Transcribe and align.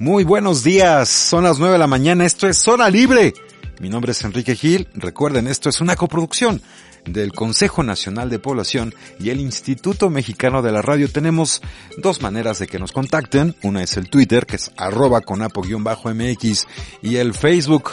Muy 0.00 0.24
buenos 0.24 0.64
días, 0.64 1.10
son 1.10 1.44
las 1.44 1.58
9 1.58 1.74
de 1.74 1.78
la 1.78 1.86
mañana, 1.86 2.24
esto 2.24 2.48
es 2.48 2.56
Zona 2.56 2.88
Libre. 2.88 3.34
Mi 3.80 3.90
nombre 3.90 4.12
es 4.12 4.24
Enrique 4.24 4.56
Gil, 4.56 4.88
recuerden, 4.94 5.46
esto 5.46 5.68
es 5.68 5.82
una 5.82 5.94
coproducción 5.94 6.62
del 7.04 7.34
Consejo 7.34 7.82
Nacional 7.82 8.30
de 8.30 8.38
Población 8.38 8.94
y 9.18 9.28
el 9.28 9.40
Instituto 9.40 10.08
Mexicano 10.08 10.62
de 10.62 10.72
la 10.72 10.80
Radio. 10.80 11.12
Tenemos 11.12 11.60
dos 11.98 12.22
maneras 12.22 12.58
de 12.60 12.66
que 12.66 12.78
nos 12.78 12.92
contacten, 12.92 13.54
una 13.62 13.82
es 13.82 13.98
el 13.98 14.08
Twitter, 14.08 14.46
que 14.46 14.56
es 14.56 14.70
arroba 14.78 15.20
conapo-mx, 15.20 16.66
y 17.02 17.16
el 17.16 17.34
Facebook, 17.34 17.90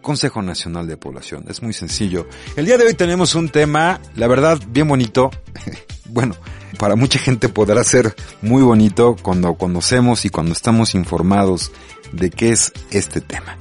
Consejo 0.00 0.40
Nacional 0.40 0.86
de 0.86 0.96
Población. 0.96 1.44
Es 1.46 1.60
muy 1.60 1.74
sencillo. 1.74 2.26
El 2.56 2.64
día 2.64 2.78
de 2.78 2.86
hoy 2.86 2.94
tenemos 2.94 3.34
un 3.34 3.50
tema, 3.50 4.00
la 4.16 4.28
verdad, 4.28 4.58
bien 4.66 4.88
bonito. 4.88 5.30
bueno, 6.06 6.36
para 6.82 6.96
mucha 6.96 7.20
gente 7.20 7.48
podrá 7.48 7.84
ser 7.84 8.12
muy 8.40 8.60
bonito 8.60 9.14
cuando 9.22 9.54
conocemos 9.54 10.24
y 10.24 10.30
cuando 10.30 10.52
estamos 10.52 10.96
informados 10.96 11.70
de 12.10 12.28
qué 12.28 12.50
es 12.50 12.72
este 12.90 13.20
tema. 13.20 13.56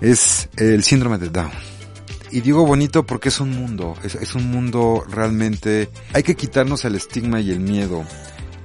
Es 0.00 0.48
el 0.56 0.82
síndrome 0.82 1.18
de 1.18 1.28
Down. 1.28 1.52
Y 2.32 2.40
digo 2.40 2.66
bonito 2.66 3.06
porque 3.06 3.28
es 3.28 3.38
un 3.38 3.50
mundo, 3.50 3.94
es, 4.02 4.34
un 4.34 4.50
mundo 4.50 5.04
realmente, 5.08 5.88
hay 6.12 6.24
que 6.24 6.34
quitarnos 6.34 6.84
el 6.84 6.96
estigma 6.96 7.40
y 7.40 7.52
el 7.52 7.60
miedo. 7.60 8.04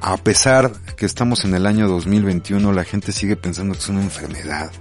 A 0.01 0.17
pesar 0.17 0.71
que 0.97 1.05
estamos 1.05 1.45
en 1.45 1.53
el 1.53 1.67
año 1.67 1.87
2021, 1.87 2.73
la 2.73 2.85
gente 2.85 3.11
sigue 3.11 3.35
pensando 3.35 3.73
que 3.73 3.79
es 3.81 3.89
una 3.89 4.01
enfermedad. 4.01 4.71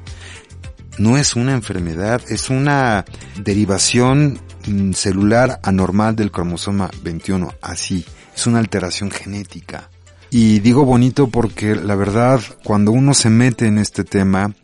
No 0.96 1.18
es 1.18 1.36
una 1.36 1.52
enfermedad, 1.52 2.22
es 2.30 2.48
una 2.48 3.04
derivación 3.36 4.40
mm, 4.66 4.92
celular 4.92 5.60
anormal 5.64 6.16
del 6.16 6.30
cromosoma 6.30 6.90
21, 7.02 7.52
así 7.60 8.06
es 8.38 8.46
una 8.46 8.60
alteración 8.60 9.10
genética. 9.10 9.90
Y 10.30 10.60
digo 10.60 10.84
bonito 10.84 11.26
porque 11.26 11.74
la 11.74 11.96
verdad, 11.96 12.40
cuando 12.62 12.92
uno 12.92 13.12
se 13.12 13.30
mete 13.30 13.66
en 13.66 13.78
este 13.78 14.04
tema, 14.04 14.54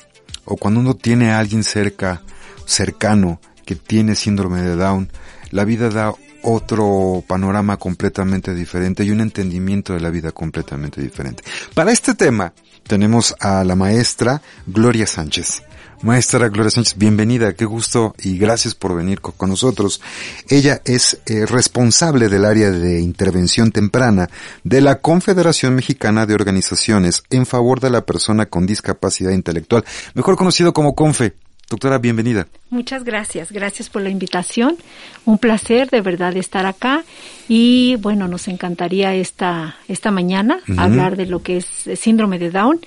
o 0.45 0.57
cuando 0.57 0.79
uno 0.79 0.95
tiene 0.95 1.33
a 1.33 1.41
alguien 1.41 1.65
cerca, 1.65 2.23
cercano, 2.67 3.41
que 3.67 3.75
tiene 3.75 4.15
síndrome 4.15 4.63
de 4.63 4.77
Down, 4.77 5.11
la 5.51 5.65
vida 5.65 5.91
da 5.91 6.15
otro 6.45 7.25
panorama 7.27 7.77
completamente 7.77 8.55
diferente 8.55 9.05
y 9.05 9.11
un 9.11 9.21
entendimiento 9.21 9.93
de 9.93 10.01
la 10.01 10.11
vida 10.11 10.33
completamente 10.33 11.01
diferente. 11.01 11.43
Para 11.75 11.93
este 11.93 12.15
tema 12.15 12.53
tenemos 12.87 13.35
a 13.41 13.65
la 13.65 13.75
maestra 13.75 14.43
Gloria 14.67 15.07
Sánchez. 15.07 15.63
Maestra 16.03 16.49
Gloria 16.51 16.71
Sánchez, 16.71 16.99
bienvenida, 16.99 17.55
qué 17.55 17.65
gusto 17.65 18.15
y 18.23 18.37
gracias 18.37 18.75
por 18.75 18.95
venir 18.95 19.23
con 19.23 19.49
nosotros. 19.49 20.03
Ella 20.51 20.83
es 20.85 21.19
eh, 21.25 21.47
responsable 21.47 22.29
del 22.29 22.45
área 22.45 22.71
de 22.71 23.01
intervención 23.01 23.73
temprana 23.73 24.29
de 24.65 24.83
la 24.83 25.01
Confederación 25.01 25.75
Mexicana 25.75 26.27
de 26.27 26.35
Organizaciones 26.35 27.23
en 27.31 27.47
favor 27.47 27.81
de 27.81 27.89
la 27.89 28.05
persona 28.05 28.47
con 28.47 28.67
discapacidad 28.67 29.31
intelectual, 29.31 29.85
mejor 30.13 30.37
conocido 30.37 30.75
como 30.75 30.95
CONFE. 30.95 31.37
Doctora, 31.71 31.99
bienvenida. 31.99 32.47
Muchas 32.71 33.05
gracias, 33.05 33.51
gracias 33.51 33.89
por 33.89 34.03
la 34.03 34.11
invitación. 34.11 34.77
Un 35.25 35.39
placer 35.39 35.89
de 35.91 36.01
verdad 36.03 36.37
estar 36.37 36.67
acá 36.67 37.05
y 37.49 37.97
bueno, 37.97 38.29
nos 38.29 38.49
encantaría 38.49 39.15
esta 39.15 39.77
esta 39.89 40.11
mañana 40.11 40.61
hablar 40.77 41.17
de 41.17 41.27
lo 41.27 41.43
que 41.43 41.57
es 41.59 41.67
síndrome 41.99 42.39
de 42.39 42.51
Down 42.51 42.81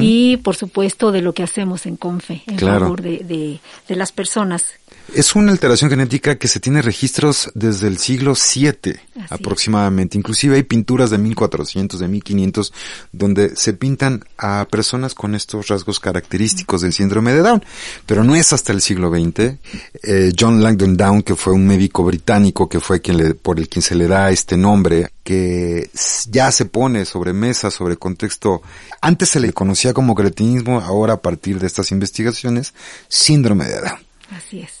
y 0.00 0.38
por 0.38 0.56
supuesto 0.56 1.12
de 1.12 1.22
lo 1.22 1.32
que 1.34 1.42
hacemos 1.44 1.86
en 1.86 1.96
Confe 1.96 2.42
en 2.46 2.56
Claro. 2.56 2.80
favor 2.80 3.02
de, 3.02 3.18
de, 3.18 3.60
de 3.88 3.96
las 3.96 4.10
personas. 4.12 4.74
Es 5.14 5.36
una 5.36 5.52
alteración 5.52 5.88
genética 5.88 6.36
que 6.36 6.48
se 6.48 6.58
tiene 6.58 6.82
registros 6.82 7.50
desde 7.54 7.86
el 7.86 7.98
siglo 7.98 8.34
VII 8.34 8.72
Así 8.72 9.00
es. 9.14 9.32
aproximadamente. 9.32 10.18
Inclusive 10.18 10.56
hay 10.56 10.64
pinturas 10.64 11.10
de 11.10 11.18
1400, 11.18 12.00
de 12.00 12.08
1500, 12.08 12.72
donde 13.12 13.56
se 13.56 13.72
pintan 13.72 14.24
a 14.36 14.66
personas 14.70 15.14
con 15.14 15.34
estos 15.34 15.68
rasgos 15.68 16.00
característicos 16.00 16.82
del 16.82 16.92
síndrome 16.92 17.32
de 17.32 17.40
Down. 17.40 17.64
Pero 18.04 18.24
no 18.24 18.34
es 18.34 18.52
hasta 18.52 18.72
el 18.72 18.80
siglo 18.80 19.10
XX. 19.10 19.58
Eh, 20.02 20.32
John 20.38 20.62
Langdon 20.62 20.96
Down, 20.96 21.22
que 21.22 21.36
fue 21.36 21.52
un 21.52 21.66
médico 21.66 22.02
británico, 22.04 22.68
que 22.68 22.80
fue 22.80 23.00
quien 23.00 23.18
le, 23.18 23.34
por 23.34 23.58
el 23.58 23.68
quien 23.68 23.82
se 23.82 23.94
le 23.94 24.08
da 24.08 24.30
este 24.30 24.56
nombre, 24.56 25.10
que 25.22 25.88
ya 26.30 26.50
se 26.50 26.66
pone 26.66 27.04
sobre 27.04 27.32
mesa, 27.32 27.70
sobre 27.70 27.96
contexto. 27.96 28.60
Antes 29.00 29.30
se 29.30 29.40
le 29.40 29.52
conocía 29.52 29.94
como 29.94 30.14
cretinismo, 30.14 30.80
ahora 30.80 31.14
a 31.14 31.22
partir 31.22 31.60
de 31.60 31.68
estas 31.68 31.92
investigaciones, 31.92 32.74
síndrome 33.08 33.66
de 33.66 33.80
Down 33.80 34.06
Así 34.30 34.60
es. 34.60 34.75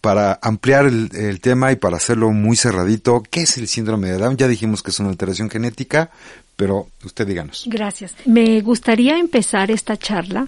Para 0.00 0.38
ampliar 0.42 0.86
el, 0.86 1.10
el 1.14 1.40
tema 1.40 1.72
y 1.72 1.76
para 1.76 1.96
hacerlo 1.96 2.30
muy 2.30 2.56
cerradito, 2.56 3.22
¿qué 3.28 3.42
es 3.42 3.58
el 3.58 3.68
síndrome 3.68 4.08
de 4.08 4.18
Down? 4.18 4.36
Ya 4.36 4.48
dijimos 4.48 4.82
que 4.82 4.90
es 4.90 5.00
una 5.00 5.10
alteración 5.10 5.50
genética, 5.50 6.10
pero 6.56 6.88
usted 7.04 7.26
díganos. 7.26 7.64
Gracias. 7.66 8.14
Me 8.26 8.60
gustaría 8.60 9.18
empezar 9.18 9.70
esta 9.70 9.96
charla 9.96 10.46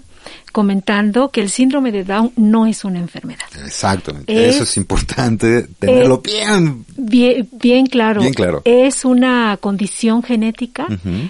comentando 0.51 1.29
que 1.29 1.39
el 1.41 1.49
síndrome 1.49 1.91
de 1.91 2.03
Down 2.03 2.33
no 2.35 2.65
es 2.65 2.83
una 2.83 2.99
enfermedad. 2.99 3.45
Exactamente. 3.65 4.33
Es- 4.49 4.55
Eso 4.55 4.63
es 4.63 4.75
importante 4.77 5.67
tenerlo 5.79 6.19
bien. 6.19 6.85
Bien, 6.97 7.47
bien 7.51 7.85
claro. 7.85 8.21
Bien 8.21 8.33
claro. 8.33 8.61
Es 8.65 9.05
una 9.05 9.57
condición 9.61 10.23
genética. 10.23 10.87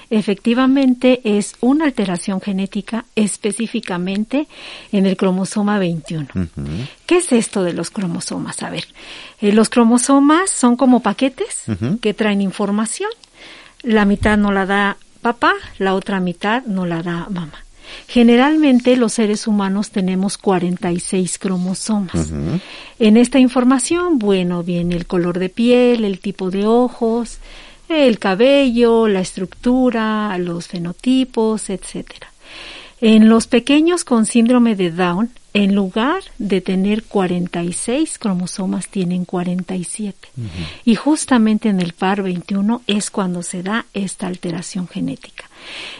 Efectivamente, 0.09 1.21
es 1.23 1.55
una 1.61 1.85
alteración 1.85 2.41
genética 2.41 3.05
específicamente 3.15 4.47
en 4.91 5.05
el 5.05 5.15
cromosoma 5.17 5.77
21. 5.79 6.27
Ujú. 6.33 6.47
¿Qué 7.05 7.17
es 7.17 7.31
esto 7.31 7.63
de 7.63 7.73
los 7.73 7.91
cromosomas? 7.91 8.63
A 8.63 8.69
ver, 8.69 8.85
eh, 9.41 9.51
los 9.51 9.69
cromosomas 9.69 10.49
son 10.49 10.75
como 10.75 11.01
paquetes 11.01 11.63
que 12.01 12.13
traen 12.13 12.41
información. 12.41 13.09
La 13.87 14.03
mitad 14.03 14.37
no 14.37 14.51
la 14.51 14.65
da 14.65 14.97
papá, 15.21 15.53
la 15.77 15.95
otra 15.95 16.19
mitad 16.19 16.61
no 16.65 16.85
la 16.85 17.01
da 17.01 17.27
mamá. 17.29 17.63
Generalmente 18.09 18.97
los 18.97 19.13
seres 19.13 19.47
humanos 19.47 19.91
tenemos 19.91 20.37
46 20.37 21.39
cromosomas. 21.39 22.33
En 22.99 23.15
esta 23.15 23.39
información, 23.39 24.19
bueno, 24.19 24.61
viene 24.61 24.97
el 24.97 25.07
color 25.07 25.39
de 25.39 25.47
piel, 25.47 26.03
el 26.03 26.19
tipo 26.19 26.51
de 26.51 26.67
ojos, 26.67 27.37
el 27.87 28.19
cabello, 28.19 29.07
la 29.07 29.21
estructura, 29.21 30.37
los 30.37 30.67
fenotipos, 30.67 31.69
etcétera. 31.69 32.27
En 32.99 33.29
los 33.29 33.47
pequeños 33.47 34.03
con 34.03 34.25
síndrome 34.25 34.75
de 34.75 34.91
Down, 34.91 35.29
en 35.63 35.75
lugar 35.75 36.21
de 36.37 36.61
tener 36.61 37.03
46 37.03 38.17
cromosomas, 38.19 38.87
tienen 38.89 39.25
47. 39.25 40.29
Y 40.85 40.95
justamente 40.95 41.69
en 41.69 41.79
el 41.81 41.93
par 41.93 42.21
21 42.23 42.81
es 42.87 43.09
cuando 43.09 43.43
se 43.43 43.63
da 43.63 43.85
esta 43.93 44.27
alteración 44.27 44.87
genética. 44.87 45.45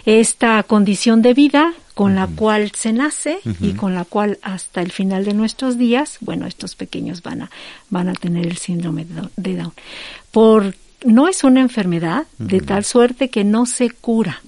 Esta 0.06 0.62
condición 0.64 1.22
de 1.22 1.34
vida 1.34 1.74
con 1.94 2.14
la 2.16 2.28
cual 2.28 2.72
se 2.76 2.94
nace 2.94 3.40
y 3.60 3.74
con 3.74 3.96
la 3.96 4.06
cual 4.06 4.38
hasta 4.44 4.82
el 4.82 4.92
final 4.92 5.26
de 5.26 5.34
nuestros 5.34 5.78
días, 5.80 6.18
bueno, 6.22 6.46
estos 6.46 6.76
pequeños 6.76 7.24
van 7.24 7.42
a, 7.44 7.50
van 7.90 8.08
a 8.10 8.14
tener 8.14 8.46
el 8.46 8.58
síndrome 8.58 9.04
de 9.06 9.16
Down- 9.16 9.32
de 9.36 9.56
Down. 9.56 9.74
Por, 10.32 10.76
no 11.04 11.28
es 11.28 11.44
una 11.44 11.62
enfermedad 11.62 12.26
de 12.38 12.60
tal 12.62 12.84
suerte 12.86 13.30
que 13.30 13.44
no 13.44 13.66
se 13.66 13.90
cura. 13.90 14.42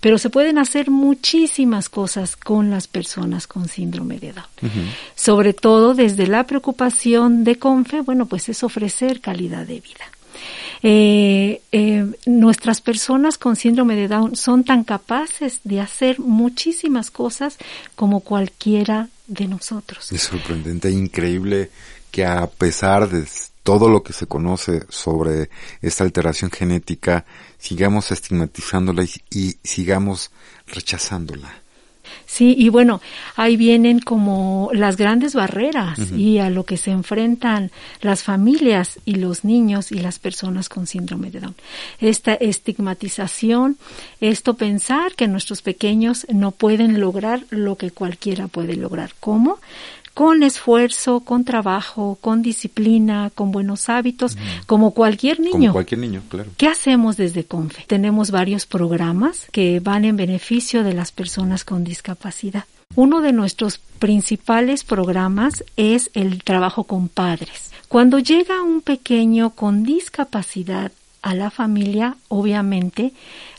Pero 0.00 0.18
se 0.18 0.30
pueden 0.30 0.58
hacer 0.58 0.90
muchísimas 0.90 1.88
cosas 1.88 2.36
con 2.36 2.70
las 2.70 2.88
personas 2.88 3.46
con 3.46 3.68
síndrome 3.68 4.18
de 4.18 4.32
Down. 4.32 4.46
Sobre 5.14 5.52
todo 5.52 5.94
desde 5.94 6.26
la 6.26 6.46
preocupación 6.46 7.44
de 7.44 7.56
CONFE, 7.56 8.00
bueno, 8.02 8.26
pues 8.26 8.48
es 8.48 8.62
ofrecer 8.62 9.20
calidad 9.20 9.66
de 9.66 9.80
vida. 9.80 10.04
Eh, 10.82 11.62
eh, 11.72 12.04
nuestras 12.26 12.80
personas 12.80 13.38
con 13.38 13.56
síndrome 13.56 13.96
de 13.96 14.08
Down 14.08 14.36
son 14.36 14.64
tan 14.64 14.84
capaces 14.84 15.60
de 15.64 15.80
hacer 15.80 16.20
muchísimas 16.20 17.10
cosas 17.10 17.56
como 17.94 18.20
cualquiera 18.20 19.08
de 19.26 19.48
nosotros. 19.48 20.12
Es 20.12 20.22
sorprendente 20.22 20.88
e 20.88 20.92
increíble 20.92 21.70
que 22.10 22.26
a 22.26 22.46
pesar 22.46 23.08
de 23.08 23.26
todo 23.64 23.88
lo 23.88 24.04
que 24.04 24.12
se 24.12 24.26
conoce 24.26 24.84
sobre 24.90 25.50
esta 25.82 26.04
alteración 26.04 26.50
genética, 26.52 27.24
sigamos 27.58 28.12
estigmatizándola 28.12 29.02
y, 29.02 29.10
y 29.30 29.56
sigamos 29.64 30.30
rechazándola. 30.66 31.64
Sí, 32.26 32.54
y 32.58 32.68
bueno, 32.68 33.00
ahí 33.36 33.56
vienen 33.56 34.00
como 34.00 34.70
las 34.72 34.96
grandes 34.96 35.34
barreras 35.34 35.98
y 36.12 36.38
a 36.38 36.50
lo 36.50 36.64
que 36.64 36.76
se 36.76 36.90
enfrentan 36.90 37.70
las 38.00 38.22
familias 38.22 38.98
y 39.04 39.16
los 39.16 39.44
niños 39.44 39.92
y 39.92 39.98
las 39.98 40.18
personas 40.18 40.68
con 40.68 40.86
síndrome 40.86 41.30
de 41.30 41.40
Down. 41.40 41.54
Esta 42.00 42.34
estigmatización, 42.34 43.76
esto 44.20 44.54
pensar 44.54 45.14
que 45.14 45.28
nuestros 45.28 45.62
pequeños 45.62 46.26
no 46.32 46.50
pueden 46.50 47.00
lograr 47.00 47.44
lo 47.50 47.76
que 47.76 47.90
cualquiera 47.90 48.48
puede 48.48 48.76
lograr. 48.76 49.12
¿Cómo? 49.20 49.58
Con 50.14 50.44
esfuerzo, 50.44 51.20
con 51.20 51.44
trabajo, 51.44 52.16
con 52.20 52.40
disciplina, 52.40 53.30
con 53.34 53.50
buenos 53.50 53.88
hábitos, 53.88 54.38
como 54.66 54.92
cualquier 54.92 55.40
niño. 55.40 55.52
Como 55.52 55.72
cualquier 55.72 56.00
niño, 56.00 56.22
claro. 56.28 56.50
¿Qué 56.56 56.68
hacemos 56.68 57.16
desde 57.16 57.44
CONFE? 57.44 57.84
Tenemos 57.88 58.30
varios 58.30 58.64
programas 58.64 59.48
que 59.50 59.80
van 59.80 60.04
en 60.04 60.16
beneficio 60.16 60.84
de 60.84 60.94
las 60.94 61.10
personas 61.10 61.64
con 61.64 61.82
discapacidad. 61.82 62.64
Uno 62.94 63.20
de 63.20 63.32
nuestros 63.32 63.78
principales 63.98 64.84
programas 64.84 65.64
es 65.76 66.10
el 66.14 66.44
trabajo 66.44 66.84
con 66.84 67.08
padres. 67.08 67.72
Cuando 67.88 68.20
llega 68.20 68.62
un 68.62 68.82
pequeño 68.82 69.50
con 69.50 69.82
discapacidad 69.82 70.92
a 71.22 71.34
la 71.34 71.50
familia, 71.50 72.16
obviamente, 72.28 73.12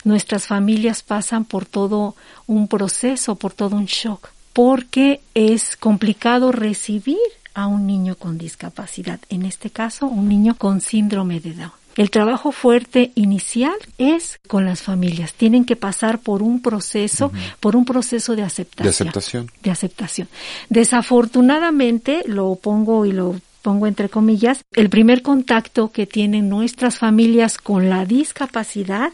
nuestras 0.04 0.46
familias 0.46 1.02
pasan 1.02 1.44
por 1.44 1.66
todo 1.66 2.14
un 2.46 2.66
proceso, 2.68 3.34
por 3.34 3.52
todo 3.52 3.76
un 3.76 3.86
shock 3.86 4.30
porque 4.56 5.20
es 5.34 5.76
complicado 5.76 6.50
recibir 6.50 7.18
a 7.52 7.66
un 7.66 7.86
niño 7.86 8.16
con 8.16 8.38
discapacidad, 8.38 9.20
en 9.28 9.44
este 9.44 9.68
caso 9.68 10.06
un 10.06 10.30
niño 10.30 10.54
con 10.56 10.80
síndrome 10.80 11.40
de 11.40 11.52
Down. 11.52 11.72
El 11.94 12.10
trabajo 12.10 12.52
fuerte 12.52 13.12
inicial 13.16 13.74
es 13.98 14.38
con 14.48 14.64
las 14.64 14.80
familias. 14.80 15.34
Tienen 15.34 15.66
que 15.66 15.76
pasar 15.76 16.20
por 16.20 16.42
un 16.42 16.62
proceso, 16.62 17.32
por 17.60 17.76
un 17.76 17.84
proceso 17.84 18.34
de 18.34 18.44
aceptación. 18.44 18.86
De 18.86 18.90
aceptación. 18.90 19.50
De 19.62 19.70
aceptación. 19.70 20.28
Desafortunadamente, 20.70 22.22
lo 22.26 22.54
pongo 22.54 23.04
y 23.04 23.12
lo 23.12 23.38
pongo 23.66 23.88
entre 23.88 24.08
comillas, 24.08 24.62
el 24.74 24.88
primer 24.88 25.22
contacto 25.22 25.90
que 25.90 26.06
tienen 26.06 26.48
nuestras 26.48 26.98
familias 26.98 27.58
con 27.58 27.90
la 27.90 28.04
discapacidad, 28.04 29.10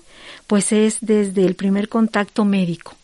pues 0.46 0.72
es 0.72 0.98
desde 1.00 1.46
el 1.46 1.54
primer 1.54 1.88
contacto 1.88 2.44
médico. 2.44 2.94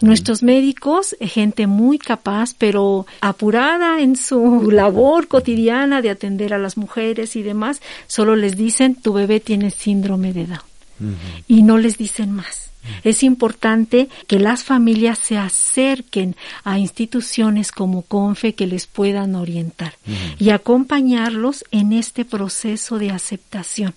Nuestros 0.00 0.42
médicos, 0.42 1.14
eh, 1.20 1.28
gente 1.28 1.66
muy 1.66 1.98
capaz, 1.98 2.54
pero 2.56 3.06
apurada 3.20 4.00
en 4.00 4.16
su 4.16 4.70
labor 4.72 5.28
cotidiana 5.28 6.00
de 6.00 6.08
atender 6.08 6.54
a 6.54 6.58
las 6.58 6.78
mujeres 6.78 7.36
y 7.36 7.42
demás, 7.42 7.82
solo 8.06 8.34
les 8.34 8.56
dicen, 8.56 8.94
tu 8.94 9.12
bebé 9.12 9.38
tiene 9.38 9.70
síndrome 9.70 10.32
de 10.32 10.46
Down. 10.46 11.16
Y 11.46 11.62
no 11.62 11.76
les 11.76 11.98
dicen 11.98 12.32
más. 12.32 12.69
Es 13.04 13.22
importante 13.22 14.08
que 14.26 14.38
las 14.38 14.64
familias 14.64 15.18
se 15.18 15.36
acerquen 15.36 16.36
a 16.64 16.78
instituciones 16.78 17.72
como 17.72 18.02
CONFE 18.02 18.54
que 18.54 18.66
les 18.66 18.86
puedan 18.86 19.34
orientar 19.34 19.94
y 20.38 20.50
acompañarlos 20.50 21.64
en 21.70 21.92
este 21.92 22.24
proceso 22.24 22.98
de 22.98 23.10
aceptación, 23.10 23.94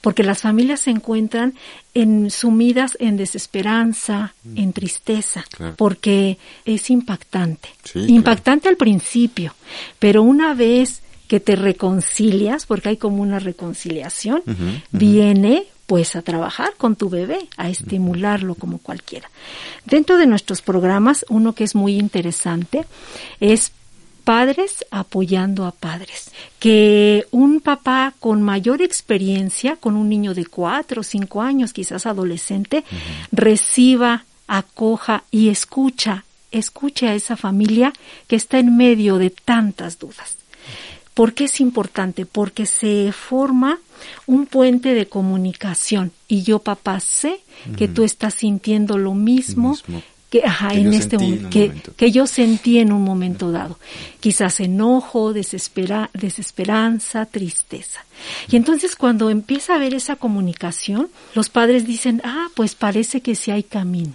porque 0.00 0.22
las 0.22 0.42
familias 0.42 0.80
se 0.80 0.90
encuentran 0.90 1.54
en, 1.94 2.30
sumidas 2.30 2.96
en 3.00 3.16
desesperanza, 3.16 4.34
en 4.54 4.72
tristeza, 4.72 5.44
porque 5.76 6.38
es 6.64 6.90
impactante. 6.90 7.68
impactante 7.94 8.68
al 8.68 8.76
principio, 8.76 9.54
pero 9.98 10.22
una 10.22 10.54
vez 10.54 11.02
que 11.28 11.40
te 11.40 11.56
reconcilias, 11.56 12.66
porque 12.66 12.90
hay 12.90 12.96
como 12.96 13.22
una 13.22 13.38
reconciliación, 13.38 14.42
viene 14.92 15.64
pues 15.86 16.16
a 16.16 16.22
trabajar 16.22 16.74
con 16.76 16.96
tu 16.96 17.08
bebé, 17.08 17.48
a 17.56 17.70
estimularlo 17.70 18.54
como 18.56 18.78
cualquiera. 18.78 19.30
Dentro 19.84 20.18
de 20.18 20.26
nuestros 20.26 20.62
programas, 20.62 21.24
uno 21.28 21.54
que 21.54 21.64
es 21.64 21.74
muy 21.74 21.96
interesante 21.96 22.84
es 23.40 23.72
padres 24.24 24.84
apoyando 24.90 25.64
a 25.64 25.70
padres. 25.70 26.32
Que 26.58 27.26
un 27.30 27.60
papá 27.60 28.12
con 28.18 28.42
mayor 28.42 28.82
experiencia, 28.82 29.76
con 29.76 29.96
un 29.96 30.08
niño 30.08 30.34
de 30.34 30.46
cuatro 30.46 31.02
o 31.02 31.04
cinco 31.04 31.42
años, 31.42 31.72
quizás 31.72 32.06
adolescente, 32.06 32.82
reciba, 33.30 34.24
acoja 34.48 35.22
y 35.30 35.48
escucha, 35.48 36.24
escuche 36.50 37.08
a 37.08 37.14
esa 37.14 37.36
familia 37.36 37.92
que 38.26 38.34
está 38.34 38.58
en 38.58 38.76
medio 38.76 39.18
de 39.18 39.30
tantas 39.30 40.00
dudas. 40.00 40.38
¿Por 41.16 41.32
qué 41.32 41.44
es 41.44 41.62
importante? 41.62 42.26
Porque 42.26 42.66
se 42.66 43.10
forma 43.10 43.78
un 44.26 44.44
puente 44.44 44.92
de 44.92 45.08
comunicación 45.08 46.12
y 46.28 46.42
yo 46.42 46.58
papá 46.58 47.00
sé 47.00 47.40
que 47.78 47.88
tú 47.88 48.04
estás 48.04 48.34
sintiendo 48.34 48.98
lo 48.98 49.14
mismo, 49.14 49.78
que, 50.28 50.42
ajá, 50.44 50.74
en 50.74 50.92
este 50.92 51.16
momento, 51.16 51.48
que, 51.96 52.12
yo 52.12 52.26
sentí 52.26 52.80
en 52.80 52.92
un 52.92 53.02
momento 53.02 53.50
dado. 53.50 53.78
Quizás 54.20 54.60
enojo, 54.60 55.32
desespera, 55.32 56.10
desesperanza, 56.12 57.24
tristeza. 57.24 58.04
Y 58.50 58.56
entonces 58.56 58.94
cuando 58.94 59.30
empieza 59.30 59.72
a 59.72 59.76
haber 59.76 59.94
esa 59.94 60.16
comunicación, 60.16 61.08
los 61.34 61.48
padres 61.48 61.86
dicen, 61.86 62.20
ah, 62.24 62.48
pues 62.54 62.74
parece 62.74 63.22
que 63.22 63.36
sí 63.36 63.50
hay 63.50 63.62
camino. 63.62 64.12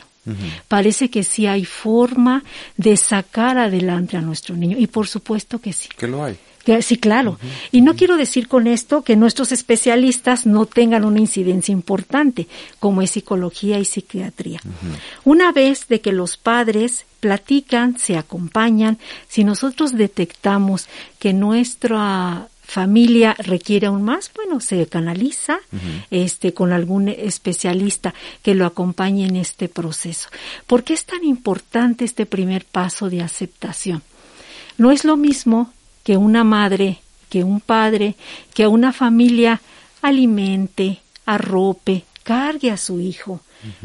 Parece 0.67 1.09
que 1.09 1.23
sí 1.23 1.47
hay 1.47 1.65
forma 1.65 2.43
de 2.77 2.95
sacar 2.95 3.57
adelante 3.57 4.17
a 4.17 4.21
nuestro 4.21 4.55
niño. 4.55 4.77
Y 4.77 4.85
por 4.85 5.07
supuesto 5.07 5.57
que 5.57 5.73
sí. 5.73 5.89
Que 5.97 6.05
lo 6.05 6.23
hay. 6.23 6.37
Sí, 6.81 6.97
claro. 6.97 7.39
Y 7.71 7.81
no 7.81 7.95
quiero 7.95 8.17
decir 8.17 8.47
con 8.47 8.67
esto 8.67 9.03
que 9.03 9.15
nuestros 9.15 9.51
especialistas 9.51 10.45
no 10.45 10.65
tengan 10.65 11.05
una 11.05 11.19
incidencia 11.19 11.71
importante, 11.71 12.47
como 12.79 13.01
es 13.01 13.11
psicología 13.11 13.79
y 13.79 13.85
psiquiatría. 13.85 14.61
Una 15.23 15.51
vez 15.51 15.87
de 15.87 16.01
que 16.01 16.11
los 16.11 16.37
padres 16.37 17.05
platican, 17.19 17.97
se 17.97 18.17
acompañan, 18.17 18.97
si 19.27 19.43
nosotros 19.43 19.93
detectamos 19.93 20.87
que 21.19 21.33
nuestra 21.33 22.47
familia 22.63 23.35
requiere 23.37 23.87
aún 23.87 24.03
más, 24.03 24.31
bueno, 24.33 24.61
se 24.61 24.87
canaliza 24.87 25.59
este 26.09 26.53
con 26.53 26.71
algún 26.71 27.09
especialista 27.09 28.13
que 28.41 28.55
lo 28.55 28.65
acompañe 28.65 29.25
en 29.25 29.35
este 29.35 29.67
proceso. 29.67 30.29
¿Por 30.67 30.83
qué 30.83 30.93
es 30.93 31.05
tan 31.05 31.23
importante 31.23 32.05
este 32.05 32.25
primer 32.25 32.65
paso 32.65 33.09
de 33.09 33.21
aceptación? 33.21 34.03
No 34.77 34.91
es 34.91 35.03
lo 35.03 35.17
mismo 35.17 35.73
que 36.03 36.17
una 36.17 36.43
madre, 36.43 36.99
que 37.29 37.43
un 37.43 37.61
padre, 37.61 38.15
que 38.53 38.67
una 38.67 38.91
familia 38.91 39.61
alimente, 40.01 40.99
arrope, 41.25 42.03
cargue 42.23 42.71
a 42.71 42.77
su 42.77 42.99
hijo, 42.99 43.41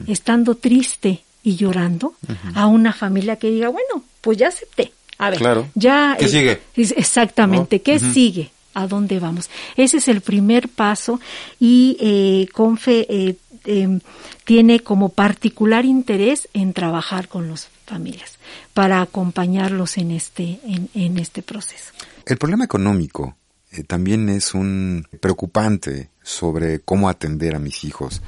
estando 0.06 0.54
triste 0.54 1.22
y 1.42 1.56
llorando, 1.56 2.14
a 2.54 2.66
una 2.66 2.92
familia 2.92 3.36
que 3.36 3.50
diga, 3.50 3.68
bueno, 3.68 4.04
pues 4.20 4.38
ya 4.38 4.48
acepté. 4.48 4.92
A 5.18 5.30
ver, 5.30 5.40
ya. 5.74 6.16
¿Qué 6.18 6.28
sigue? 6.28 6.60
Exactamente, 6.76 7.80
¿qué 7.80 7.98
sigue? 7.98 8.50
¿A 8.74 8.86
dónde 8.86 9.18
vamos? 9.18 9.48
Ese 9.76 9.98
es 9.98 10.08
el 10.08 10.20
primer 10.20 10.68
paso 10.68 11.18
y 11.58 11.96
eh, 11.98 12.48
Confe 12.52 13.06
eh, 13.08 13.36
em, 13.64 14.00
tiene 14.44 14.80
como 14.80 15.08
particular 15.08 15.86
interés 15.86 16.48
en 16.52 16.74
trabajar 16.74 17.28
con 17.28 17.48
las 17.48 17.68
familias 17.86 18.35
para 18.74 19.00
acompañarlos 19.00 19.98
en 19.98 20.10
este, 20.10 20.60
en 20.94 21.18
este 21.18 21.42
proceso. 21.42 21.92
El 22.24 22.38
problema 22.38 22.64
económico 22.64 23.36
eh, 23.76 23.82
también 23.84 24.28
es 24.28 24.54
un 24.54 25.06
preocupante 25.20 26.10
sobre 26.22 26.80
cómo 26.80 27.08
atender 27.08 27.54
a 27.54 27.58
mis 27.58 27.84
hijos. 27.84 28.22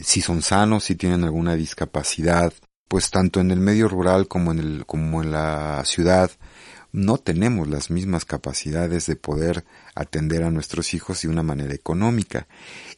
Si 0.00 0.20
son 0.20 0.42
sanos, 0.42 0.84
si 0.84 0.94
tienen 0.94 1.24
alguna 1.24 1.54
discapacidad, 1.54 2.52
pues 2.88 3.10
tanto 3.10 3.40
en 3.40 3.50
el 3.50 3.60
medio 3.60 3.88
rural 3.88 4.28
como 4.28 4.52
en 4.52 4.58
el, 4.58 4.86
como 4.86 5.22
en 5.22 5.32
la 5.32 5.82
ciudad, 5.84 6.30
no 6.98 7.16
tenemos 7.16 7.68
las 7.68 7.90
mismas 7.90 8.24
capacidades 8.24 9.06
de 9.06 9.14
poder 9.14 9.64
atender 9.94 10.42
a 10.42 10.50
nuestros 10.50 10.94
hijos 10.94 11.22
de 11.22 11.28
una 11.28 11.44
manera 11.44 11.72
económica. 11.72 12.48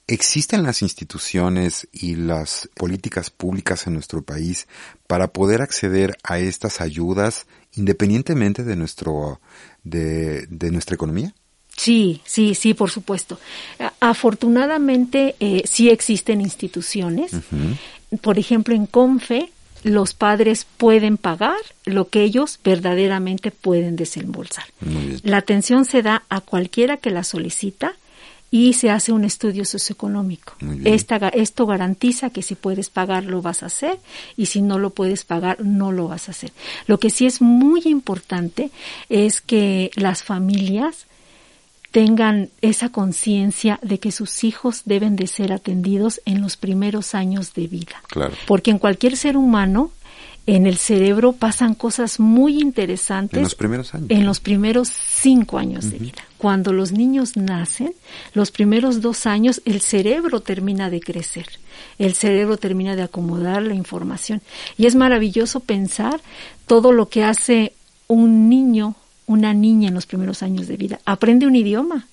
¿Existen 0.06 0.62
las 0.62 0.80
instituciones 0.80 1.86
y 1.92 2.16
las 2.16 2.70
políticas 2.74 3.28
públicas 3.28 3.86
en 3.86 3.92
nuestro 3.92 4.22
país 4.22 4.66
para 5.06 5.28
poder 5.28 5.60
acceder 5.60 6.16
a 6.22 6.38
estas 6.38 6.80
ayudas 6.80 7.46
independientemente 7.74 8.64
de 8.64 8.74
nuestro 8.74 9.40
de, 9.84 10.46
nuestra 10.72 10.94
economía? 10.94 11.34
Sí, 11.76 12.22
sí, 12.24 12.54
sí, 12.54 12.72
por 12.72 12.90
supuesto. 12.90 13.38
Afortunadamente 14.00 15.36
eh, 15.40 15.62
sí 15.66 15.90
existen 15.90 16.40
instituciones. 16.40 17.32
Por 18.22 18.38
ejemplo, 18.38 18.74
en 18.74 18.86
CONFE 18.86 19.52
los 19.82 20.14
padres 20.14 20.66
pueden 20.76 21.16
pagar 21.16 21.58
lo 21.84 22.08
que 22.08 22.22
ellos 22.22 22.60
verdaderamente 22.62 23.50
pueden 23.50 23.96
desembolsar. 23.96 24.64
La 25.22 25.38
atención 25.38 25.84
se 25.84 26.02
da 26.02 26.24
a 26.28 26.40
cualquiera 26.40 26.96
que 26.98 27.10
la 27.10 27.24
solicita 27.24 27.94
y 28.50 28.72
se 28.72 28.90
hace 28.90 29.12
un 29.12 29.24
estudio 29.24 29.64
socioeconómico. 29.64 30.54
Esta, 30.84 31.16
esto 31.28 31.66
garantiza 31.66 32.30
que 32.30 32.42
si 32.42 32.56
puedes 32.56 32.90
pagar 32.90 33.24
lo 33.24 33.42
vas 33.42 33.62
a 33.62 33.66
hacer 33.66 33.98
y 34.36 34.46
si 34.46 34.60
no 34.60 34.78
lo 34.78 34.90
puedes 34.90 35.24
pagar 35.24 35.64
no 35.64 35.92
lo 35.92 36.08
vas 36.08 36.28
a 36.28 36.32
hacer. 36.32 36.52
Lo 36.86 36.98
que 36.98 37.10
sí 37.10 37.26
es 37.26 37.40
muy 37.40 37.82
importante 37.84 38.70
es 39.08 39.40
que 39.40 39.90
las 39.94 40.24
familias 40.24 41.06
tengan 41.90 42.50
esa 42.60 42.90
conciencia 42.90 43.78
de 43.82 43.98
que 43.98 44.12
sus 44.12 44.44
hijos 44.44 44.82
deben 44.84 45.16
de 45.16 45.26
ser 45.26 45.52
atendidos 45.52 46.20
en 46.24 46.40
los 46.40 46.56
primeros 46.56 47.14
años 47.14 47.54
de 47.54 47.66
vida. 47.66 48.02
Porque 48.46 48.70
en 48.70 48.78
cualquier 48.78 49.16
ser 49.16 49.36
humano 49.36 49.90
en 50.46 50.66
el 50.66 50.78
cerebro 50.78 51.32
pasan 51.32 51.74
cosas 51.74 52.18
muy 52.18 52.60
interesantes. 52.60 53.36
En 53.36 53.42
los 53.44 53.54
primeros 53.54 53.94
años. 53.94 54.06
En 54.10 54.26
los 54.26 54.40
primeros 54.40 54.88
cinco 54.88 55.58
años 55.58 55.90
de 55.90 55.98
vida. 55.98 56.24
Cuando 56.38 56.72
los 56.72 56.92
niños 56.92 57.36
nacen, 57.36 57.92
los 58.34 58.50
primeros 58.50 59.00
dos 59.00 59.26
años, 59.26 59.60
el 59.64 59.80
cerebro 59.80 60.40
termina 60.40 60.90
de 60.90 61.00
crecer. 61.00 61.46
El 61.98 62.14
cerebro 62.14 62.56
termina 62.56 62.96
de 62.96 63.02
acomodar 63.02 63.62
la 63.62 63.74
información. 63.74 64.40
Y 64.78 64.86
es 64.86 64.94
maravilloso 64.94 65.60
pensar 65.60 66.20
todo 66.66 66.92
lo 66.92 67.08
que 67.08 67.24
hace 67.24 67.74
un 68.08 68.48
niño 68.48 68.96
una 69.30 69.54
niña 69.54 69.88
en 69.88 69.94
los 69.94 70.06
primeros 70.06 70.42
años 70.42 70.66
de 70.66 70.76
vida. 70.76 70.98
Aprende 71.04 71.46
un 71.46 71.54
idioma, 71.54 72.08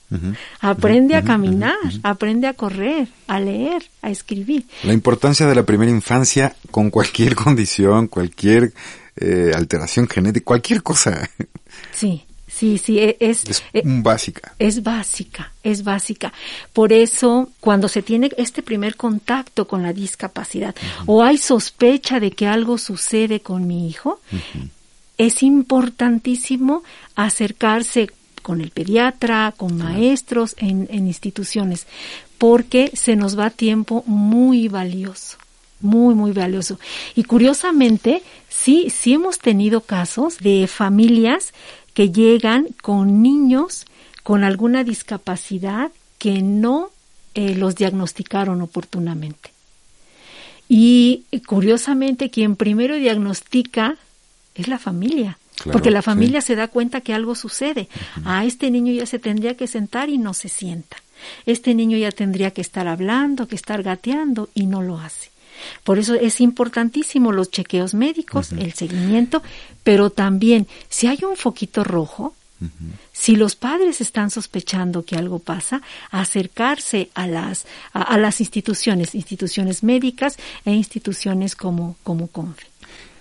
aprende 0.59 1.15
a 1.15 1.24
caminar, 1.24 1.74
aprende 2.03 2.45
a 2.45 2.53
correr, 2.53 3.07
a 3.25 3.39
leer, 3.39 3.81
a 4.03 4.12
escribir. 4.12 4.65
La 4.83 4.93
importancia 4.93 5.47
de 5.47 5.55
la 5.55 5.63
primera 5.63 5.89
infancia 5.89 6.55
con 6.69 6.91
cualquier 6.91 7.36
condición, 7.43 8.07
cualquier 8.07 8.71
eh, 9.15 9.51
alteración 9.55 10.07
genética, 10.07 10.45
cualquier 10.45 10.83
cosa. 10.83 11.27
Sí. 11.91 12.24
Sí, 12.47 12.79
sí, 12.79 12.97
e, 12.97 13.17
es, 13.19 13.43
es 13.47 13.63
e, 13.71 13.83
básica. 13.86 14.55
Es 14.57 14.81
básica, 14.81 15.51
es 15.62 15.83
básica. 15.83 16.33
Por 16.74 16.91
eso, 16.91 17.50
cuando 17.59 17.88
se 17.88 18.01
tiene 18.01 18.31
este 18.36 18.63
primer 18.63 18.95
contacto 18.95 19.67
con 19.67 19.83
la 19.83 19.93
discapacidad 19.93 20.74
o 21.05 21.21
hay 21.21 21.38
sospecha 21.38 22.19
de 22.19 22.31
que 22.31 22.47
algo 22.47 22.79
sucede 22.79 23.41
con 23.41 23.67
mi 23.67 23.88
hijo, 23.88 24.21
es 25.17 25.43
importantísimo 25.43 26.83
acercarse 27.15 28.09
con 28.41 28.62
el 28.62 28.71
pediatra, 28.71 29.53
con 29.57 29.77
maestros 29.77 30.55
en, 30.57 30.88
instituciones, 30.89 31.86
porque 32.38 32.91
se 32.93 33.15
nos 33.15 33.38
va 33.38 33.50
tiempo 33.50 34.03
muy 34.05 34.67
valioso 34.67 35.38
muy, 35.79 36.15
muy 36.15 36.31
valioso. 36.31 36.79
Y 37.13 37.25
curiosamente, 37.25 38.24
sí, 38.50 38.89
sí 38.89 39.13
hemos 39.13 39.38
tenido 39.38 39.81
casos 39.81 40.39
de 40.39 40.65
familias 40.65 41.53
que 41.93 42.09
llegan 42.09 42.69
con 42.81 43.21
niños 43.21 43.86
con 44.24 44.43
alguna 44.43 44.83
discapacidad 44.83 45.91
que 46.17 46.41
no 46.41 46.89
eh, 47.36 47.53
los 47.53 47.75
diagnosticaron 47.75 48.62
oportunamente. 48.62 49.51
Y 50.67 51.25
curiosamente, 51.45 52.31
quien 52.31 52.55
primero 52.55 52.95
diagnostica 52.95 53.97
es 54.58 54.68
la 54.68 54.80
familia. 54.80 55.38
porque 55.72 55.90
la 55.90 56.04
familia 56.04 56.42
se 56.42 56.56
da 56.56 56.68
cuenta 56.68 57.02
que 57.02 57.14
algo 57.14 57.34
sucede. 57.34 57.90
A 58.26 58.46
este 58.46 58.70
niño 58.70 58.94
ya 58.94 59.06
se 59.08 59.18
tendría 59.18 59.58
que 59.58 59.66
sentar 59.66 60.10
y 60.10 60.18
no 60.18 60.34
se 60.34 60.50
sienta. 60.50 60.98
Este 61.46 61.74
niño 61.74 61.98
ya 61.98 62.12
tendría 62.12 62.52
que 62.52 62.62
estar 62.62 62.88
hablando, 62.88 63.48
que 63.48 63.56
estar 63.56 63.82
gateando 63.82 64.50
y 64.54 64.68
no 64.68 64.84
lo 64.84 65.00
hace. 65.00 65.32
Por 65.84 65.98
eso 65.98 66.14
es 66.14 66.40
importantísimo 66.42 67.32
los 67.32 67.50
chequeos 67.50 67.94
médicos, 67.94 68.52
el 68.52 68.74
seguimiento, 68.74 69.42
pero 69.84 70.12
también 70.12 70.68
si 70.90 71.08
hay 71.08 71.20
un 71.28 71.36
foquito 71.36 71.84
rojo, 71.84 72.36
si 73.14 73.36
los 73.36 73.56
padres 73.56 74.02
están 74.02 74.32
sospechando 74.32 75.06
que 75.06 75.16
algo 75.16 75.40
pasa, 75.40 75.82
acercarse 76.10 77.10
a 77.14 77.28
las, 77.28 77.66
a, 77.94 78.18
las 78.18 78.40
instituciones, 78.40 79.14
instituciones 79.14 79.84
médicas 79.84 80.38
e 80.66 80.72
instituciones 80.72 81.56
como, 81.56 81.98
como 82.04 82.28
CONFE. 82.28 82.66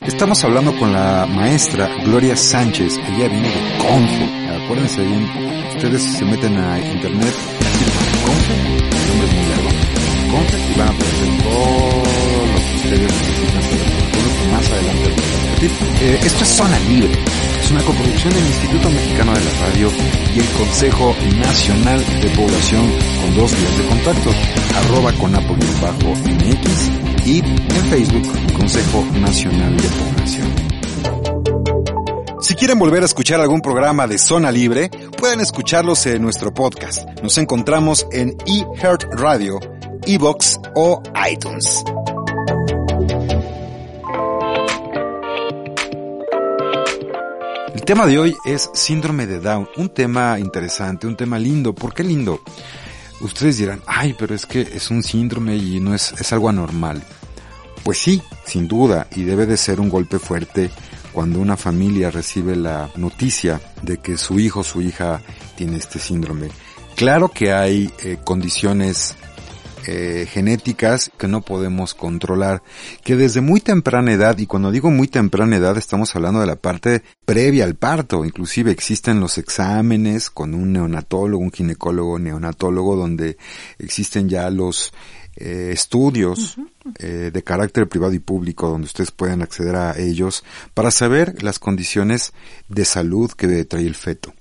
Estamos 0.01 0.43
hablando 0.45 0.77
con 0.79 0.93
la 0.93 1.27
maestra 1.27 1.89
Gloria 2.05 2.37
Sánchez. 2.37 2.99
Ella 2.99 3.29
viene 3.29 3.49
de 3.49 3.79
Confe. 3.79 4.65
Acuérdense 4.65 5.03
bien, 5.03 5.29
ustedes 5.77 6.03
se 6.03 6.25
meten 6.25 6.57
a 6.57 6.79
internet, 6.79 7.35
Confe, 8.25 8.55
el 8.55 9.09
nombre 9.09 9.29
es 9.29 9.35
muy 9.35 9.47
largo. 9.47 9.71
Confe 10.33 10.59
y 10.59 10.79
van 10.79 10.89
a 10.89 10.91
aprender 10.91 11.43
todo 11.45 12.47
lo 12.47 12.55
que 12.55 12.77
ustedes 12.77 13.13
necesitan 13.13 14.53
más 14.53 14.71
adelante 14.71 15.17
eh, 15.63 16.21
esto 16.23 16.45
es 16.45 16.51
Zona 16.51 16.79
Libre. 16.81 17.11
Es 17.67 17.73
una 17.73 17.83
coproducción 17.83 18.33
del 18.33 18.47
Instituto 18.47 18.89
Mexicano 18.91 19.35
de 19.35 19.41
la 19.45 19.51
Radio 19.67 19.91
y 20.37 20.39
el 20.39 20.47
Consejo 20.51 21.17
Nacional 21.37 21.99
de 21.99 22.31
Población 22.31 22.93
con 23.21 23.35
dos 23.35 23.51
vías 23.59 23.77
de 23.79 23.87
contacto, 23.89 24.31
arroba 24.77 25.13
con 25.15 25.33
bajo 25.33 26.15
MX 26.15 27.27
y 27.27 27.39
en 27.41 27.85
Facebook 27.91 28.53
Consejo 28.57 29.05
Nacional 29.21 29.77
de 29.77 29.89
Población. 29.89 30.47
Si 32.41 32.55
quieren 32.55 32.79
volver 32.79 33.03
a 33.03 33.07
escuchar 33.07 33.41
algún 33.41 33.61
programa 33.61 34.07
de 34.07 34.19
Zona 34.19 34.53
Libre, 34.53 34.89
pueden 35.19 35.41
escucharlos 35.41 36.07
en 36.07 36.23
nuestro 36.23 36.55
podcast. 36.55 37.09
Nos 37.21 37.37
encontramos 37.37 38.07
en 38.13 38.37
eHeart 38.47 39.13
Radio, 39.15 39.59
Evox 40.07 40.61
o 40.77 41.03
iTunes. 41.29 41.83
Tema 47.87 48.05
de 48.05 48.19
hoy 48.19 48.37
es 48.45 48.69
síndrome 48.75 49.29
de 49.29 49.39
Down, 49.39 49.69
un 49.77 49.91
tema 49.91 50.41
interesante, 50.41 51.07
un 51.07 51.17
tema 51.17 51.39
lindo. 51.39 51.73
¿Por 51.73 51.95
qué 51.95 52.03
lindo? 52.03 52.41
Ustedes 53.21 53.59
dirán, 53.59 53.81
ay, 53.87 54.13
pero 54.19 54.35
es 54.35 54.45
que 54.45 54.61
es 54.61 54.91
un 54.91 55.05
síndrome 55.05 55.55
y 55.55 55.79
no 55.79 55.95
es, 55.95 56.13
es 56.19 56.33
algo 56.33 56.49
anormal. 56.49 57.01
Pues 57.85 57.99
sí, 57.99 58.21
sin 58.45 58.67
duda, 58.67 59.07
y 59.15 59.23
debe 59.23 59.47
de 59.47 59.57
ser 59.57 59.79
un 59.79 59.89
golpe 59.89 60.19
fuerte 60.19 60.69
cuando 61.13 61.39
una 61.39 61.57
familia 61.57 62.11
recibe 62.11 62.57
la 62.57 62.91
noticia 62.97 63.61
de 63.83 63.99
que 63.99 64.19
su 64.19 64.41
hijo 64.41 64.61
o 64.61 64.65
su 64.65 64.83
hija 64.83 65.23
tiene 65.55 65.77
este 65.77 66.01
síndrome. 66.01 66.49
Claro 66.97 67.29
que 67.29 67.53
hay 67.53 67.89
eh, 68.03 68.19
condiciones 68.25 69.15
eh, 69.87 70.27
genéticas 70.29 71.11
que 71.17 71.29
no 71.29 71.43
podemos 71.43 71.95
controlar, 71.95 72.63
que 73.05 73.17
desde 73.17 73.41
muy 73.41 73.61
temprana 73.61 74.13
edad, 74.13 74.37
y 74.39 74.47
cuando 74.47 74.71
digo 74.71 74.91
muy 74.91 75.09
temprana 75.09 75.57
edad 75.57 75.79
estamos 75.79 76.15
hablando 76.17 76.41
de 76.41 76.47
la 76.47 76.57
parte 76.57 77.03
previa 77.25 77.65
al 77.65 77.77
parto, 77.77 78.25
inclusive 78.25 78.71
existen 78.71 79.21
los 79.21 79.39
exámenes 79.39 80.29
con 80.31 80.55
un 80.55 80.73
neonatólogo, 80.73 81.43
un 81.43 81.53
ginecólogo 81.53 82.19
neonatólogo, 82.19 82.97
donde 82.97 83.37
existen 83.79 84.29
ya 84.29 84.51
los 84.51 84.93
eh, 85.37 85.71
estudios 85.73 86.57
eh, 86.99 87.31
de 87.33 87.43
carácter 87.45 87.87
privado 87.89 88.15
y 88.15 88.19
público 88.19 88.69
donde 88.69 88.87
ustedes 88.87 89.11
pueden 89.11 89.43
acceder 89.43 89.77
a 89.77 89.99
ellos 89.99 90.45
para 90.73 90.91
saber 90.91 91.43
las 91.43 91.59
condiciones 91.59 92.33
de 92.69 92.87
salud 92.87 93.31
que 93.33 93.65
trae 93.67 93.87
el 93.87 93.95
feto. 93.95 94.33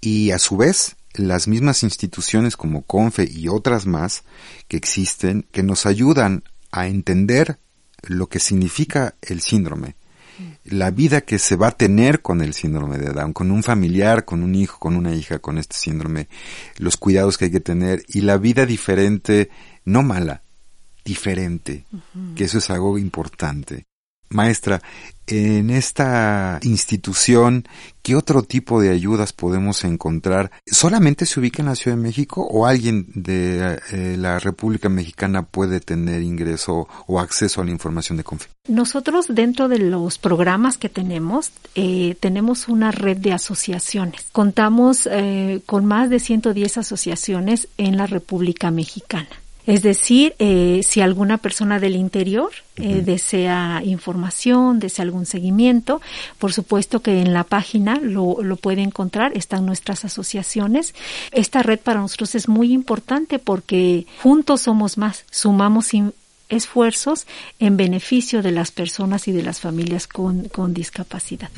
Y 0.00 0.30
a 0.30 0.38
su 0.38 0.56
vez, 0.56 0.95
las 1.16 1.48
mismas 1.48 1.82
instituciones 1.82 2.56
como 2.56 2.82
CONFE 2.82 3.28
y 3.30 3.48
otras 3.48 3.86
más 3.86 4.24
que 4.68 4.76
existen 4.76 5.46
que 5.50 5.62
nos 5.62 5.86
ayudan 5.86 6.44
a 6.70 6.86
entender 6.86 7.58
lo 8.02 8.28
que 8.28 8.38
significa 8.38 9.14
el 9.22 9.40
síndrome, 9.40 9.96
la 10.64 10.90
vida 10.90 11.22
que 11.22 11.38
se 11.38 11.56
va 11.56 11.68
a 11.68 11.76
tener 11.76 12.20
con 12.22 12.42
el 12.42 12.52
síndrome 12.52 12.98
de 12.98 13.12
Down, 13.12 13.32
con 13.32 13.50
un 13.50 13.62
familiar, 13.62 14.24
con 14.24 14.42
un 14.42 14.54
hijo, 14.54 14.78
con 14.78 14.96
una 14.96 15.14
hija 15.14 15.38
con 15.38 15.58
este 15.58 15.76
síndrome, 15.76 16.28
los 16.76 16.96
cuidados 16.96 17.38
que 17.38 17.46
hay 17.46 17.50
que 17.50 17.60
tener 17.60 18.02
y 18.08 18.20
la 18.20 18.36
vida 18.36 18.66
diferente 18.66 19.50
no 19.84 20.02
mala, 20.02 20.42
diferente, 21.04 21.84
que 22.34 22.44
eso 22.44 22.58
es 22.58 22.68
algo 22.70 22.98
importante. 22.98 23.86
Maestra, 24.28 24.82
en 25.26 25.70
esta 25.70 26.60
institución, 26.62 27.66
¿qué 28.02 28.14
otro 28.14 28.42
tipo 28.42 28.80
de 28.80 28.90
ayudas 28.90 29.32
podemos 29.32 29.84
encontrar? 29.84 30.50
¿Solamente 30.66 31.26
se 31.26 31.40
ubica 31.40 31.62
en 31.62 31.66
la 31.66 31.74
Ciudad 31.74 31.96
de 31.96 32.02
México 32.02 32.42
o 32.42 32.66
alguien 32.66 33.06
de 33.14 33.80
eh, 33.92 34.16
la 34.16 34.38
República 34.38 34.88
Mexicana 34.88 35.42
puede 35.42 35.80
tener 35.80 36.22
ingreso 36.22 36.88
o 37.06 37.20
acceso 37.20 37.60
a 37.60 37.64
la 37.64 37.70
información 37.70 38.16
de 38.16 38.24
Confi? 38.24 38.46
Nosotros 38.68 39.26
dentro 39.28 39.68
de 39.68 39.78
los 39.78 40.18
programas 40.18 40.78
que 40.78 40.88
tenemos, 40.88 41.52
eh, 41.74 42.16
tenemos 42.20 42.68
una 42.68 42.92
red 42.92 43.16
de 43.16 43.32
asociaciones. 43.32 44.26
Contamos 44.32 45.08
eh, 45.10 45.60
con 45.66 45.84
más 45.84 46.10
de 46.10 46.20
110 46.20 46.78
asociaciones 46.78 47.68
en 47.78 47.96
la 47.96 48.06
República 48.06 48.70
Mexicana. 48.70 49.28
Es 49.66 49.82
decir, 49.82 50.34
eh, 50.38 50.80
si 50.84 51.00
alguna 51.00 51.38
persona 51.38 51.80
del 51.80 51.96
interior 51.96 52.50
eh, 52.76 53.02
desea 53.04 53.82
información, 53.84 54.78
desea 54.78 55.02
algún 55.02 55.26
seguimiento, 55.26 56.00
por 56.38 56.52
supuesto 56.52 57.00
que 57.00 57.20
en 57.20 57.32
la 57.32 57.42
página 57.44 57.98
lo, 58.00 58.42
lo 58.42 58.56
puede 58.56 58.82
encontrar, 58.82 59.36
están 59.36 59.66
nuestras 59.66 60.04
asociaciones. 60.04 60.94
Esta 61.32 61.62
red 61.62 61.80
para 61.80 62.00
nosotros 62.00 62.36
es 62.36 62.48
muy 62.48 62.72
importante 62.72 63.40
porque 63.40 64.06
juntos 64.22 64.62
somos 64.62 64.98
más, 64.98 65.24
sumamos 65.30 65.90
esfuerzos 66.48 67.26
en 67.58 67.76
beneficio 67.76 68.42
de 68.42 68.52
las 68.52 68.70
personas 68.70 69.26
y 69.26 69.32
de 69.32 69.42
las 69.42 69.60
familias 69.60 70.06
con, 70.06 70.48
con 70.48 70.74
discapacidad. 70.74 71.50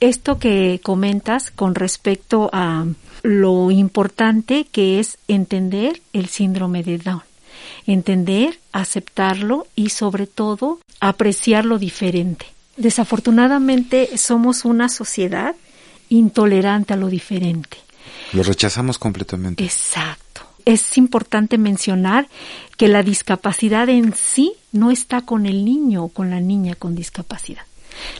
Esto 0.00 0.38
que 0.38 0.80
comentas 0.82 1.50
con 1.50 1.74
respecto 1.74 2.50
a 2.52 2.84
lo 3.22 3.70
importante 3.70 4.66
que 4.70 5.00
es 5.00 5.16
entender 5.26 6.02
el 6.12 6.26
síndrome 6.26 6.82
de 6.82 6.98
Down 6.98 7.22
entender, 7.86 8.58
aceptarlo 8.72 9.66
y 9.74 9.90
sobre 9.90 10.26
todo 10.26 10.80
apreciar 11.00 11.64
lo 11.64 11.78
diferente. 11.78 12.46
Desafortunadamente 12.76 14.16
somos 14.18 14.64
una 14.64 14.88
sociedad 14.88 15.54
intolerante 16.08 16.94
a 16.94 16.96
lo 16.96 17.08
diferente. 17.08 17.78
Lo 18.32 18.42
rechazamos 18.42 18.98
completamente. 18.98 19.64
Exacto. 19.64 20.42
Es 20.64 20.98
importante 20.98 21.58
mencionar 21.58 22.28
que 22.76 22.88
la 22.88 23.02
discapacidad 23.02 23.88
en 23.88 24.14
sí 24.14 24.54
no 24.72 24.90
está 24.90 25.22
con 25.22 25.46
el 25.46 25.64
niño 25.64 26.04
o 26.04 26.08
con 26.08 26.30
la 26.30 26.40
niña 26.40 26.74
con 26.74 26.94
discapacidad. 26.94 27.62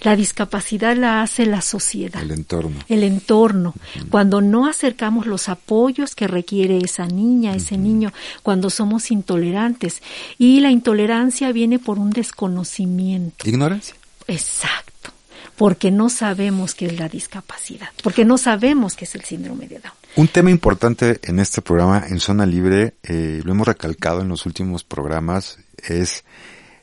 La 0.03 0.17
discapacidad 0.17 0.97
la 0.97 1.23
hace 1.23 1.47
la 1.47 1.61
sociedad. 1.61 2.23
El 2.23 2.31
entorno. 2.31 2.81
El 2.89 3.03
entorno. 3.03 3.75
Cuando 4.11 4.41
no 4.41 4.67
acercamos 4.67 5.27
los 5.27 5.49
apoyos 5.49 6.15
que 6.15 6.27
requiere 6.27 6.79
esa 6.79 7.07
niña, 7.07 7.55
ese 7.55 7.77
niño, 7.77 8.13
cuando 8.43 8.71
somos 8.71 9.11
intolerantes. 9.11 10.03
Y 10.39 10.61
la 10.61 10.71
intolerancia 10.71 11.53
viene 11.53 11.79
por 11.79 11.99
un 11.99 12.11
desconocimiento. 12.11 13.49
Ignorancia. 13.49 13.95
Exacto. 14.27 15.11
Porque 15.57 15.91
no 15.91 16.11
sabemos 16.11 16.75
qué 16.75 16.87
es 16.87 16.99
la 16.99 17.09
discapacidad. 17.09 17.89
Porque 18.03 18.25
no 18.25 18.37
sabemos 18.37 18.95
qué 18.95 19.07
es 19.07 19.15
el 19.15 19.25
síndrome 19.25 19.67
de 19.67 19.79
Down. 19.79 19.95
Un 20.17 20.29
tema 20.29 20.51
importante 20.51 21.21
en 21.23 21.39
este 21.39 21.63
programa, 21.63 22.05
en 22.09 22.21
Zona 22.21 22.47
Libre, 22.47 22.95
eh, 23.03 23.41
lo 23.45 23.53
hemos 23.53 23.67
recalcado 23.67 24.21
en 24.21 24.29
los 24.29 24.47
últimos 24.47 24.85
programas, 24.85 25.59
es 25.89 26.25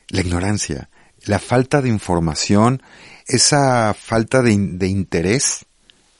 la 0.08 0.20
ignorancia 0.20 0.88
la 1.26 1.38
falta 1.38 1.80
de 1.82 1.88
información, 1.88 2.82
esa 3.26 3.94
falta 3.94 4.42
de, 4.42 4.52
interés 4.52 5.66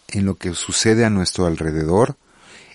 en 0.08 0.26
lo 0.26 0.37
que 0.37 0.54
sucede 0.54 1.04
a 1.04 1.11
nuestro 1.11 1.46
alrededor, 1.46 2.16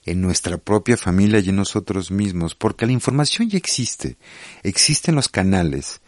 en 0.06 0.22
nuestra 0.22 0.58
propia 0.58 0.98
familia 0.98 1.40
y 1.40 1.50
en 1.50 1.58
nosotros 1.58 2.10
mismos, 2.12 2.56
porque 2.56 2.86
la 2.86 2.92
información 2.92 3.50
ya 3.50 3.58
existe, 3.58 4.18
existen 4.64 5.16
los 5.16 5.30
canales, 5.30 6.02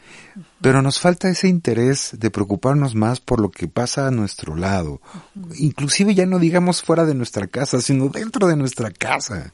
pero 0.62 0.82
nos 0.82 1.00
falta 1.00 1.30
ese 1.30 1.48
interés 1.48 2.12
de 2.18 2.32
preocuparnos 2.32 2.96
más 2.96 3.20
por 3.20 3.40
lo 3.40 3.52
que 3.52 3.68
pasa 3.68 4.08
a 4.08 4.12
nuestro 4.12 4.56
lado, 4.56 5.02
inclusive 5.56 6.16
ya 6.16 6.26
no 6.26 6.40
digamos 6.40 6.82
fuera 6.82 7.06
de 7.06 7.16
nuestra 7.16 7.48
casa, 7.48 7.82
sino 7.82 8.08
dentro 8.08 8.48
de 8.48 8.56
nuestra 8.56 8.92
casa, 8.92 9.54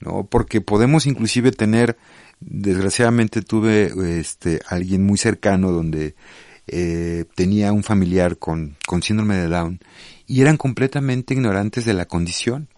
¿no? 0.00 0.24
Porque 0.24 0.60
podemos 0.60 1.06
inclusive 1.06 1.52
tener 1.52 1.96
desgraciadamente 2.40 3.42
tuve 3.42 3.92
este 4.18 4.60
alguien 4.68 5.04
muy 5.04 5.18
cercano 5.18 5.72
donde 5.72 6.14
eh, 6.66 7.24
tenía 7.34 7.72
un 7.72 7.84
familiar 7.84 8.38
con, 8.38 8.76
con 8.86 9.02
síndrome 9.02 9.36
de 9.36 9.48
Down 9.48 9.80
y 10.26 10.42
eran 10.42 10.56
completamente 10.56 11.34
ignorantes 11.34 11.84
de 11.84 11.94
la 11.94 12.06
condición. 12.06 12.68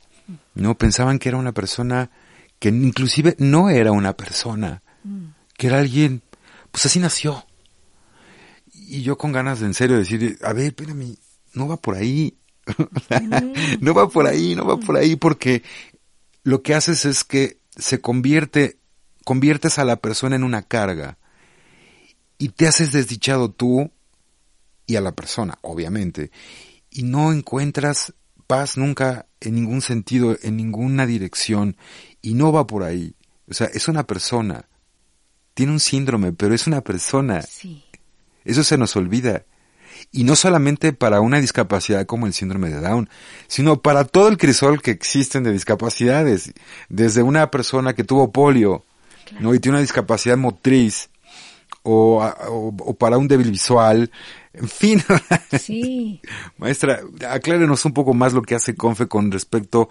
No 0.54 0.76
pensaban 0.76 1.18
que 1.18 1.30
era 1.30 1.38
una 1.38 1.52
persona 1.52 2.10
que 2.58 2.68
inclusive 2.68 3.34
no 3.38 3.70
era 3.70 3.92
una 3.92 4.14
persona, 4.14 4.82
que 5.56 5.68
era 5.68 5.78
alguien, 5.78 6.22
pues 6.70 6.84
así 6.86 6.98
nació. 6.98 7.46
Y 8.72 9.02
yo 9.02 9.16
con 9.16 9.32
ganas 9.32 9.60
de 9.60 9.66
en 9.66 9.74
serio 9.74 9.96
decir, 9.96 10.38
a 10.42 10.52
ver, 10.52 10.66
espérame, 10.66 11.16
no 11.54 11.68
va 11.68 11.76
por 11.76 11.94
ahí. 11.94 12.36
no 13.80 13.94
va 13.94 14.08
por 14.10 14.26
ahí, 14.26 14.54
no 14.54 14.66
va 14.66 14.76
por 14.78 14.96
ahí, 14.96 15.16
porque 15.16 15.62
lo 16.42 16.62
que 16.62 16.74
haces 16.74 17.06
es 17.06 17.24
que 17.24 17.58
se 17.74 18.00
convierte 18.00 18.78
conviertes 19.28 19.78
a 19.78 19.84
la 19.84 19.96
persona 19.96 20.36
en 20.36 20.42
una 20.42 20.62
carga 20.62 21.18
y 22.38 22.48
te 22.48 22.66
haces 22.66 22.92
desdichado 22.92 23.50
tú 23.50 23.90
y 24.86 24.96
a 24.96 25.02
la 25.02 25.12
persona, 25.12 25.58
obviamente, 25.60 26.30
y 26.90 27.02
no 27.02 27.30
encuentras 27.30 28.14
paz 28.46 28.78
nunca 28.78 29.26
en 29.42 29.54
ningún 29.54 29.82
sentido, 29.82 30.34
en 30.40 30.56
ninguna 30.56 31.04
dirección, 31.04 31.76
y 32.22 32.32
no 32.32 32.52
va 32.52 32.66
por 32.66 32.84
ahí. 32.84 33.16
O 33.50 33.52
sea, 33.52 33.66
es 33.66 33.86
una 33.86 34.06
persona. 34.06 34.64
Tiene 35.52 35.72
un 35.72 35.80
síndrome, 35.80 36.32
pero 36.32 36.54
es 36.54 36.66
una 36.66 36.80
persona. 36.80 37.42
Sí. 37.42 37.84
Eso 38.46 38.64
se 38.64 38.78
nos 38.78 38.96
olvida. 38.96 39.44
Y 40.10 40.24
no 40.24 40.36
solamente 40.36 40.94
para 40.94 41.20
una 41.20 41.38
discapacidad 41.38 42.06
como 42.06 42.26
el 42.26 42.32
síndrome 42.32 42.70
de 42.70 42.80
Down, 42.80 43.10
sino 43.46 43.82
para 43.82 44.04
todo 44.04 44.28
el 44.28 44.38
crisol 44.38 44.80
que 44.80 44.90
existen 44.90 45.42
de 45.42 45.52
discapacidades. 45.52 46.54
Desde 46.88 47.22
una 47.22 47.50
persona 47.50 47.92
que 47.92 48.04
tuvo 48.04 48.32
polio, 48.32 48.86
¿no? 49.40 49.54
Y 49.54 49.60
tiene 49.60 49.76
una 49.76 49.82
discapacidad 49.82 50.36
motriz 50.36 51.10
o, 51.82 52.22
o, 52.48 52.94
para 52.94 53.18
un 53.18 53.28
débil 53.28 53.50
visual, 53.50 54.10
en 54.52 54.68
fin. 54.68 55.02
Sí. 55.58 56.20
Maestra, 56.58 57.00
aclárenos 57.28 57.84
un 57.84 57.92
poco 57.92 58.12
más 58.14 58.32
lo 58.32 58.42
que 58.42 58.54
hace 58.54 58.74
CONFE 58.74 59.08
con 59.08 59.30
respecto 59.30 59.88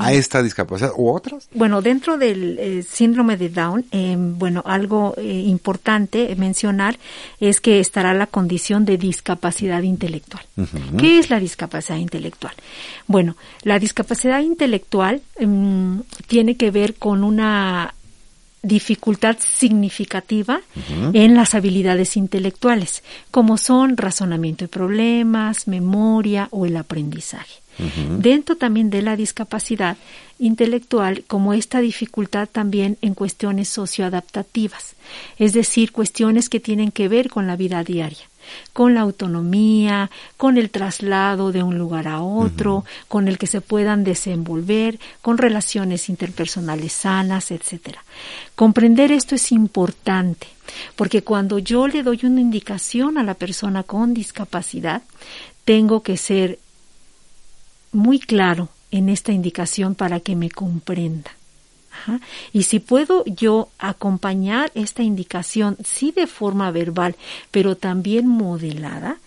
a 0.00 0.12
esta 0.12 0.42
discapacidad 0.42 0.92
u 0.96 1.08
otras? 1.10 1.48
Bueno, 1.52 1.82
dentro 1.82 2.18
del 2.18 2.58
eh, 2.58 2.82
síndrome 2.82 3.36
de 3.36 3.48
Down, 3.48 3.84
eh, 3.90 4.16
bueno, 4.18 4.62
algo 4.66 5.14
eh, 5.16 5.22
importante 5.46 6.34
mencionar 6.36 6.98
es 7.40 7.60
que 7.60 7.80
estará 7.80 8.14
la 8.14 8.26
condición 8.26 8.84
de 8.84 8.98
discapacidad 8.98 9.82
intelectual. 9.82 10.44
¿Qué 10.98 11.18
es 11.18 11.30
la 11.30 11.40
discapacidad 11.40 11.98
intelectual? 11.98 12.54
Bueno, 13.06 13.36
la 13.62 13.78
discapacidad 13.78 14.40
intelectual 14.40 15.22
em, 15.36 16.02
tiene 16.26 16.56
que 16.56 16.70
ver 16.70 16.94
con 16.94 17.24
una 17.24 17.94
dificultad 18.62 19.36
significativa 19.38 20.60
en 21.12 21.34
las 21.34 21.54
habilidades 21.54 22.16
intelectuales, 22.16 23.02
como 23.30 23.58
son 23.58 23.96
razonamiento 23.96 24.64
de 24.64 24.68
problemas, 24.68 25.68
memoria 25.68 26.48
o 26.50 26.66
el 26.66 26.76
aprendizaje. 26.76 27.60
Dentro 28.18 28.56
también 28.56 28.88
de 28.88 29.02
la 29.02 29.16
discapacidad 29.16 29.98
intelectual, 30.38 31.24
como 31.26 31.52
esta 31.52 31.80
dificultad 31.80 32.48
también 32.50 32.96
en 33.02 33.14
cuestiones 33.14 33.68
socioadaptativas, 33.68 34.96
es 35.38 35.52
decir, 35.52 35.92
cuestiones 35.92 36.48
que 36.48 36.58
tienen 36.58 36.90
que 36.90 37.08
ver 37.08 37.28
con 37.28 37.46
la 37.46 37.56
vida 37.56 37.84
diaria 37.84 38.26
con 38.72 38.94
la 38.94 39.02
autonomía, 39.02 40.10
con 40.36 40.58
el 40.58 40.70
traslado 40.70 41.52
de 41.52 41.62
un 41.62 41.78
lugar 41.78 42.08
a 42.08 42.20
otro, 42.20 42.84
con 43.08 43.28
el 43.28 43.38
que 43.38 43.46
se 43.46 43.60
puedan 43.60 44.04
desenvolver, 44.04 44.98
con 45.22 45.38
relaciones 45.38 46.08
interpersonales 46.08 46.92
sanas, 46.92 47.50
etcétera. 47.50 48.04
Comprender 48.54 49.12
esto 49.12 49.34
es 49.34 49.52
importante, 49.52 50.46
porque 50.96 51.22
cuando 51.22 51.58
yo 51.58 51.88
le 51.88 52.02
doy 52.02 52.20
una 52.24 52.40
indicación 52.40 53.18
a 53.18 53.22
la 53.22 53.34
persona 53.34 53.82
con 53.82 54.14
discapacidad, 54.14 55.02
tengo 55.64 56.02
que 56.02 56.16
ser 56.16 56.58
muy 57.92 58.18
claro 58.18 58.68
en 58.90 59.08
esta 59.08 59.32
indicación 59.32 59.94
para 59.94 60.20
que 60.20 60.36
me 60.36 60.50
comprenda. 60.50 61.30
Y 62.52 62.64
si 62.64 62.80
puedo 62.80 63.24
yo 63.24 63.68
acompañar 63.78 64.70
esta 64.74 65.02
indicación, 65.02 65.76
sí 65.84 66.12
de 66.12 66.26
forma 66.26 66.70
verbal, 66.70 67.16
pero 67.50 67.76
también 67.76 68.26
modelada, 68.26 69.18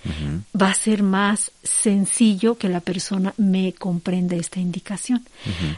va 0.59 0.69
a 0.69 0.73
ser 0.73 1.03
más 1.03 1.51
sencillo 1.63 2.57
que 2.57 2.69
la 2.69 2.79
persona 2.79 3.33
me 3.37 3.73
comprenda 3.73 4.35
esta 4.35 4.59
indicación. 4.59 5.25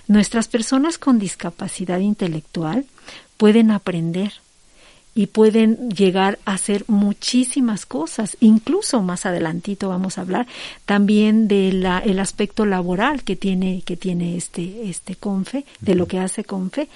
Nuestras 0.08 0.48
personas 0.48 0.98
con 0.98 1.20
discapacidad 1.20 2.00
intelectual 2.00 2.86
pueden 3.38 3.72
aprender 3.72 4.34
y 5.14 5.28
pueden 5.28 5.90
llegar 5.90 6.40
a 6.46 6.54
hacer 6.54 6.86
muchísimas 6.88 7.86
cosas. 7.86 8.38
Incluso 8.40 9.02
más 9.02 9.26
adelantito 9.26 9.90
vamos 9.90 10.18
a 10.18 10.22
hablar 10.22 10.48
también 10.86 11.48
del 11.48 11.86
el 11.86 12.20
aspecto 12.20 12.66
laboral 12.66 13.24
que 13.24 13.36
tiene, 13.36 13.82
que 13.82 13.98
tiene 13.98 14.38
este, 14.38 14.90
este 14.90 15.16
CONFE, 15.16 15.66
de 15.80 15.96
lo 15.96 16.08
que 16.08 16.20
hace 16.20 16.44
CONFE, 16.44 16.88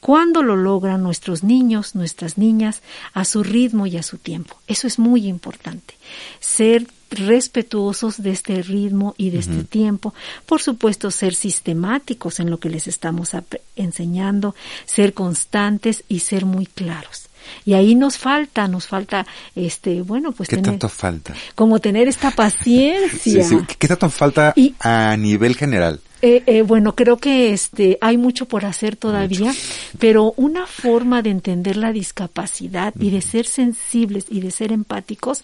cuando 0.00 0.42
lo 0.42 0.56
logran 0.56 1.02
nuestros 1.02 1.42
niños, 1.44 1.94
nuestras 1.94 2.38
niñas, 2.38 2.82
a 3.12 3.24
su 3.24 3.42
ritmo 3.42 3.86
y 3.86 3.96
a 3.96 4.02
su 4.02 4.16
tiempo. 4.16 4.56
Eso 4.66 4.86
es 4.86 4.98
muy 4.98 5.26
importante. 5.26 5.94
Ser 6.40 6.86
respetuosos 7.10 8.22
de 8.22 8.30
este 8.30 8.62
ritmo 8.62 9.14
y 9.16 9.30
de 9.30 9.38
este 9.38 9.64
tiempo. 9.64 10.14
Por 10.46 10.60
supuesto, 10.60 11.10
ser 11.10 11.34
sistemáticos 11.34 12.38
en 12.38 12.50
lo 12.50 12.58
que 12.58 12.70
les 12.70 12.86
estamos 12.86 13.32
enseñando, 13.76 14.54
ser 14.84 15.14
constantes 15.14 16.04
y 16.08 16.20
ser 16.20 16.44
muy 16.44 16.66
claros. 16.66 17.27
Y 17.64 17.74
ahí 17.74 17.94
nos 17.94 18.18
falta, 18.18 18.68
nos 18.68 18.86
falta, 18.86 19.26
este, 19.54 20.02
bueno, 20.02 20.32
pues 20.32 20.48
¿Qué 20.48 20.56
tener, 20.56 20.72
tanto 20.72 20.88
falta? 20.88 21.34
Como 21.54 21.78
tener 21.78 22.08
esta 22.08 22.30
paciencia. 22.30 23.44
¿Qué 23.78 23.88
tanto 23.88 24.08
falta 24.10 24.54
a 24.80 25.16
nivel 25.16 25.56
general? 25.56 26.00
Eh, 26.20 26.42
eh, 26.46 26.62
bueno, 26.62 26.96
creo 26.96 27.18
que 27.18 27.52
este 27.52 27.96
hay 28.00 28.16
mucho 28.16 28.46
por 28.46 28.64
hacer 28.64 28.96
todavía, 28.96 29.54
pero 30.00 30.32
una 30.36 30.66
forma 30.66 31.22
de 31.22 31.30
entender 31.30 31.76
la 31.76 31.92
discapacidad 31.92 32.92
y 32.98 33.10
de 33.10 33.20
ser 33.20 33.46
sensibles 33.46 34.26
y 34.28 34.40
de 34.40 34.50
ser 34.50 34.72
empáticos 34.72 35.42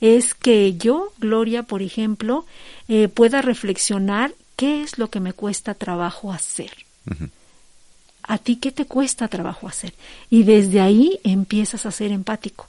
es 0.00 0.34
que 0.34 0.74
yo, 0.74 1.12
Gloria, 1.18 1.64
por 1.64 1.82
ejemplo, 1.82 2.46
eh, 2.86 3.08
pueda 3.08 3.42
reflexionar 3.42 4.32
qué 4.54 4.82
es 4.82 4.96
lo 4.96 5.10
que 5.10 5.18
me 5.18 5.32
cuesta 5.32 5.74
trabajo 5.74 6.32
hacer. 6.32 6.70
¿A 8.24 8.38
ti 8.38 8.56
qué 8.56 8.72
te 8.72 8.86
cuesta 8.86 9.28
trabajo 9.28 9.68
hacer? 9.68 9.92
Y 10.30 10.44
desde 10.44 10.80
ahí 10.80 11.18
empiezas 11.24 11.86
a 11.86 11.90
ser 11.90 12.12
empático. 12.12 12.68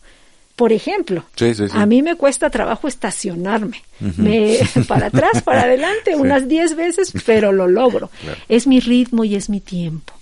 Por 0.56 0.72
ejemplo, 0.72 1.26
a 1.72 1.86
mí 1.88 2.04
me 2.04 2.16
cuesta 2.16 2.50
trabajo 2.52 2.88
estacionarme. 2.88 3.82
me, 4.00 4.60
para 4.88 5.08
atrás, 5.08 5.42
para 5.42 5.64
adelante, 5.64 6.16
unas 6.16 6.48
10 6.48 6.76
veces, 6.76 7.14
pero 7.26 7.52
lo 7.52 7.68
logro. 7.68 8.12
Es 8.50 8.68
mi 8.68 8.80
ritmo 8.80 9.24
y 9.24 9.36
es 9.36 9.50
mi 9.50 9.62
tiempo. 9.62 10.14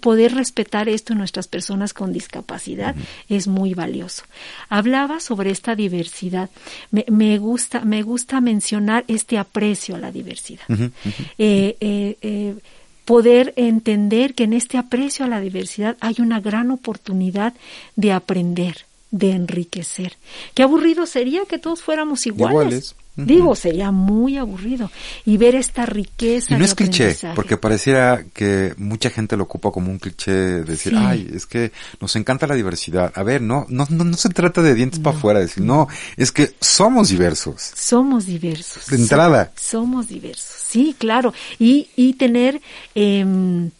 Poder 0.00 0.34
respetar 0.34 0.88
esto 0.88 1.12
en 1.12 1.18
nuestras 1.18 1.46
personas 1.46 1.92
con 1.92 2.12
discapacidad 2.12 2.94
es 3.28 3.48
muy 3.48 3.74
valioso. 3.74 4.24
Hablaba 4.68 5.20
sobre 5.20 5.50
esta 5.50 5.74
diversidad. 5.74 6.50
Me, 6.90 7.04
me, 7.08 7.38
gusta, 7.38 7.80
me 7.80 8.02
gusta 8.02 8.40
mencionar 8.40 9.04
este 9.08 9.38
aprecio 9.38 9.96
a 9.96 9.98
la 9.98 10.10
diversidad. 10.10 10.64
eh, 11.38 11.76
eh, 11.80 12.16
eh 12.20 12.54
poder 13.10 13.52
entender 13.56 14.36
que 14.36 14.44
en 14.44 14.52
este 14.52 14.78
aprecio 14.78 15.24
a 15.24 15.28
la 15.28 15.40
diversidad 15.40 15.96
hay 15.98 16.14
una 16.20 16.38
gran 16.38 16.70
oportunidad 16.70 17.54
de 17.96 18.12
aprender, 18.12 18.84
de 19.10 19.32
enriquecer. 19.32 20.16
Qué 20.54 20.62
aburrido 20.62 21.06
sería 21.06 21.44
que 21.44 21.58
todos 21.58 21.82
fuéramos 21.82 22.24
iguales. 22.28 22.54
Iguales. 22.54 22.94
Digo, 23.16 23.54
sería 23.54 23.90
muy 23.90 24.38
aburrido. 24.38 24.90
Y 25.26 25.36
ver 25.36 25.54
esta 25.54 25.84
riqueza. 25.84 26.54
Y 26.54 26.54
no 26.54 26.60
de 26.60 26.64
es 26.66 26.74
cliché, 26.74 27.16
porque 27.34 27.56
pareciera 27.58 28.24
que 28.32 28.72
mucha 28.78 29.10
gente 29.10 29.36
lo 29.36 29.44
ocupa 29.44 29.70
como 29.72 29.90
un 29.90 29.98
cliché, 29.98 30.32
decir, 30.32 30.92
Sí. 30.92 30.98
ay, 30.98 31.30
es 31.34 31.44
que 31.44 31.70
nos 32.00 32.16
encanta 32.16 32.46
la 32.46 32.54
diversidad. 32.54 33.12
A 33.14 33.22
ver, 33.22 33.42
no, 33.42 33.66
no, 33.68 33.86
no, 33.90 34.04
no 34.04 34.16
se 34.16 34.30
trata 34.30 34.62
de 34.62 34.74
dientes 34.74 35.00
para 35.00 35.16
afuera, 35.16 35.40
decir, 35.40 35.62
no, 35.62 35.86
es 36.16 36.32
que 36.32 36.54
somos 36.60 37.10
diversos. 37.10 37.60
Somos 37.74 38.24
diversos. 38.26 38.86
De 38.86 38.96
entrada. 38.96 39.52
So- 39.56 39.80
somos 39.80 40.08
diversos, 40.08 40.46
sí, 40.68 40.94
claro. 40.98 41.34
Y, 41.58 41.88
y 41.96 42.14
tener 42.14 42.60
em, 42.94 43.70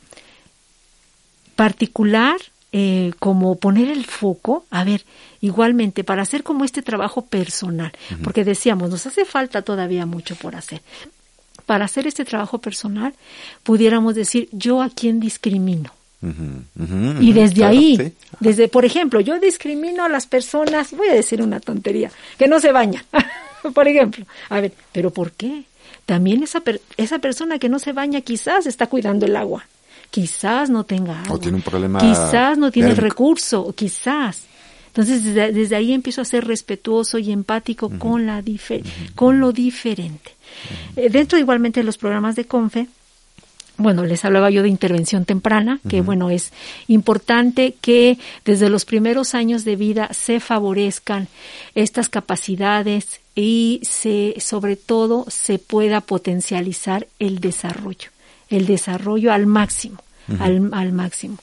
particular, 1.57 2.37
eh, 2.73 3.13
como 3.19 3.57
poner 3.57 3.89
el 3.89 4.05
foco, 4.05 4.65
a 4.71 4.85
ver, 4.85 5.05
igualmente, 5.41 6.05
para 6.05 6.23
hacer 6.23 6.43
como 6.43 6.65
este 6.65 6.83
trabajo 6.83 7.23
personal, 7.27 7.93
porque 8.23 8.45
decíamos, 8.45 8.91
nos 8.91 9.07
hace 9.07 9.25
falta 9.25 9.63
todavía 9.63 10.07
mucho 10.07 10.37
por 10.37 10.55
hacer. 10.57 10.81
Para 11.67 11.85
hacer 11.85 12.07
este 12.07 12.25
trabajo 12.25 12.59
personal, 12.59 13.15
pudiéramos 13.63 14.15
decir, 14.15 14.49
yo 14.53 14.83
a 14.83 14.89
quién 14.91 15.21
discrimino. 15.21 15.93
Y 17.21 17.33
desde 17.33 17.55
claro, 17.57 17.73
ahí, 17.79 17.97
sí. 17.97 18.13
desde, 18.41 18.69
por 18.69 18.85
ejemplo, 18.85 19.21
yo 19.21 19.39
discrimino 19.41 20.05
a 20.05 20.09
las 20.09 20.27
personas, 20.27 20.93
voy 20.93 21.09
a 21.09 21.15
decir 21.15 21.41
una 21.43 21.61
tontería, 21.61 22.11
que 22.39 22.47
no 22.47 22.61
se 22.61 22.73
bañan, 22.73 23.05
por 23.75 23.89
ejemplo. 23.89 24.27
A 24.49 24.61
ver, 24.61 24.73
¿pero 24.93 25.11
por 25.11 25.33
qué? 25.33 25.65
También 26.07 26.43
esa, 26.43 26.61
per- 26.61 26.81
esa 26.97 27.19
persona 27.21 27.59
que 27.59 27.69
no 27.69 27.79
se 27.79 27.93
baña 27.93 28.21
quizás 28.21 28.67
está 28.67 28.87
cuidando 28.87 29.27
el 29.27 29.35
agua, 29.37 29.67
quizás 30.11 30.71
no 30.71 30.85
tenga 30.85 31.23
agua, 31.23 31.39
tiene 31.39 31.57
un 31.57 31.63
problema 31.63 31.99
quizás 32.01 32.59
no 32.59 32.71
tiene 32.71 32.91
el 32.91 32.97
recurso, 32.97 33.63
o 33.63 33.73
quizás. 33.73 34.43
Entonces, 34.89 35.25
desde, 35.25 35.53
desde 35.53 35.77
ahí 35.77 35.93
empiezo 35.93 36.21
a 36.21 36.25
ser 36.25 36.45
respetuoso 36.47 37.19
y 37.19 37.31
empático 37.31 37.91
con, 37.99 38.27
la 38.27 38.43
dife- 38.43 38.83
con 39.15 39.39
lo 39.39 39.53
diferente. 39.53 40.33
Eh, 40.97 41.09
dentro 41.11 41.39
igualmente 41.39 41.81
de 41.81 41.85
los 41.85 41.97
programas 41.97 42.35
de 42.35 42.45
CONFE, 42.45 42.89
bueno, 43.77 44.05
les 44.05 44.25
hablaba 44.27 44.51
yo 44.51 44.63
de 44.63 44.69
intervención 44.69 45.25
temprana, 45.25 45.81
que 45.89 46.03
bueno, 46.03 46.29
es 46.29 46.53
importante 46.89 47.77
que 47.81 48.19
desde 48.45 48.69
los 48.69 48.85
primeros 48.85 49.35
años 49.35 49.65
de 49.65 49.77
vida 49.77 50.11
se 50.13 50.39
favorezcan 50.39 51.29
estas 51.75 52.11
capacidades 52.11 53.21
y 53.35 53.81
se, 53.85 54.35
sobre 54.39 54.77
todo, 54.77 55.25
se 55.31 55.59
pueda 55.59 56.03
potencializar 56.03 57.07
el 57.19 57.39
desarrollo, 57.41 58.11
el 58.51 58.67
desarrollo 58.67 59.33
al 59.33 59.47
máximo. 59.47 60.03
Al, 60.39 60.71
al 60.75 60.93
máximo. 60.93 61.39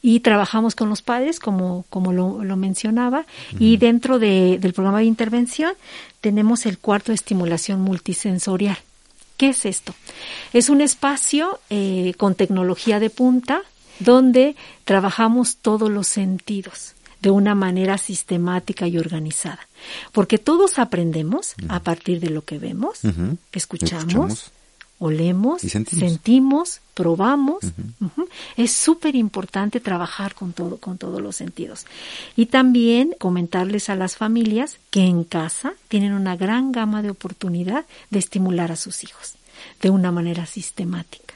Y 0.00 0.20
trabajamos 0.20 0.76
con 0.76 0.88
los 0.88 1.02
padres, 1.02 1.40
como, 1.40 1.84
como 1.90 2.12
lo, 2.12 2.44
lo 2.44 2.56
mencionaba, 2.56 3.26
y 3.58 3.78
dentro 3.78 4.20
de- 4.20 4.58
del 4.60 4.74
programa 4.74 4.98
de 5.00 5.06
intervención 5.06 5.72
tenemos 6.20 6.64
el 6.64 6.78
cuarto 6.78 7.10
de 7.10 7.16
estimulación 7.16 7.80
multisensorial. 7.80 8.78
¿Qué 9.38 9.48
es 9.48 9.64
esto? 9.66 9.92
Es 10.52 10.68
un 10.68 10.82
espacio 10.82 11.58
eh, 11.68 12.14
con 12.16 12.36
tecnología 12.36 13.00
de 13.00 13.10
punta 13.10 13.62
donde 13.98 14.54
trabajamos 14.84 15.56
todos 15.56 15.90
los 15.90 16.06
sentidos 16.06 16.92
de 17.20 17.30
una 17.30 17.56
manera 17.56 17.98
sistemática 17.98 18.86
y 18.86 18.98
organizada. 18.98 19.66
Porque 20.12 20.38
todos 20.38 20.78
aprendemos 20.78 21.54
a 21.68 21.80
partir 21.80 22.20
de 22.20 22.30
lo 22.30 22.42
que 22.44 22.58
vemos, 22.60 23.00
Escuchamos. 23.52 24.52
Olemos, 24.98 25.62
Y 25.64 25.68
sentimos. 25.68 26.10
sentimos, 26.10 26.80
probamos. 26.94 27.58
Es 28.56 28.72
súper 28.72 29.14
importante 29.14 29.80
trabajar 29.80 30.34
con 30.34 30.52
todo, 30.52 30.78
con 30.78 30.98
todos 30.98 31.20
los 31.20 31.36
sentidos. 31.36 31.86
Y 32.36 32.46
también 32.46 33.14
comentarles 33.18 33.88
a 33.90 33.94
las 33.96 34.16
familias 34.16 34.78
que 34.90 35.04
en 35.04 35.24
casa 35.24 35.74
tienen 35.88 36.12
una 36.12 36.36
gran 36.36 36.72
gama 36.72 37.02
de 37.02 37.10
oportunidad 37.10 37.84
de 38.10 38.18
estimular 38.18 38.72
a 38.72 38.76
sus 38.76 39.04
hijos 39.04 39.34
de 39.80 39.90
una 39.90 40.10
manera 40.10 40.46
sistemática. 40.46 41.34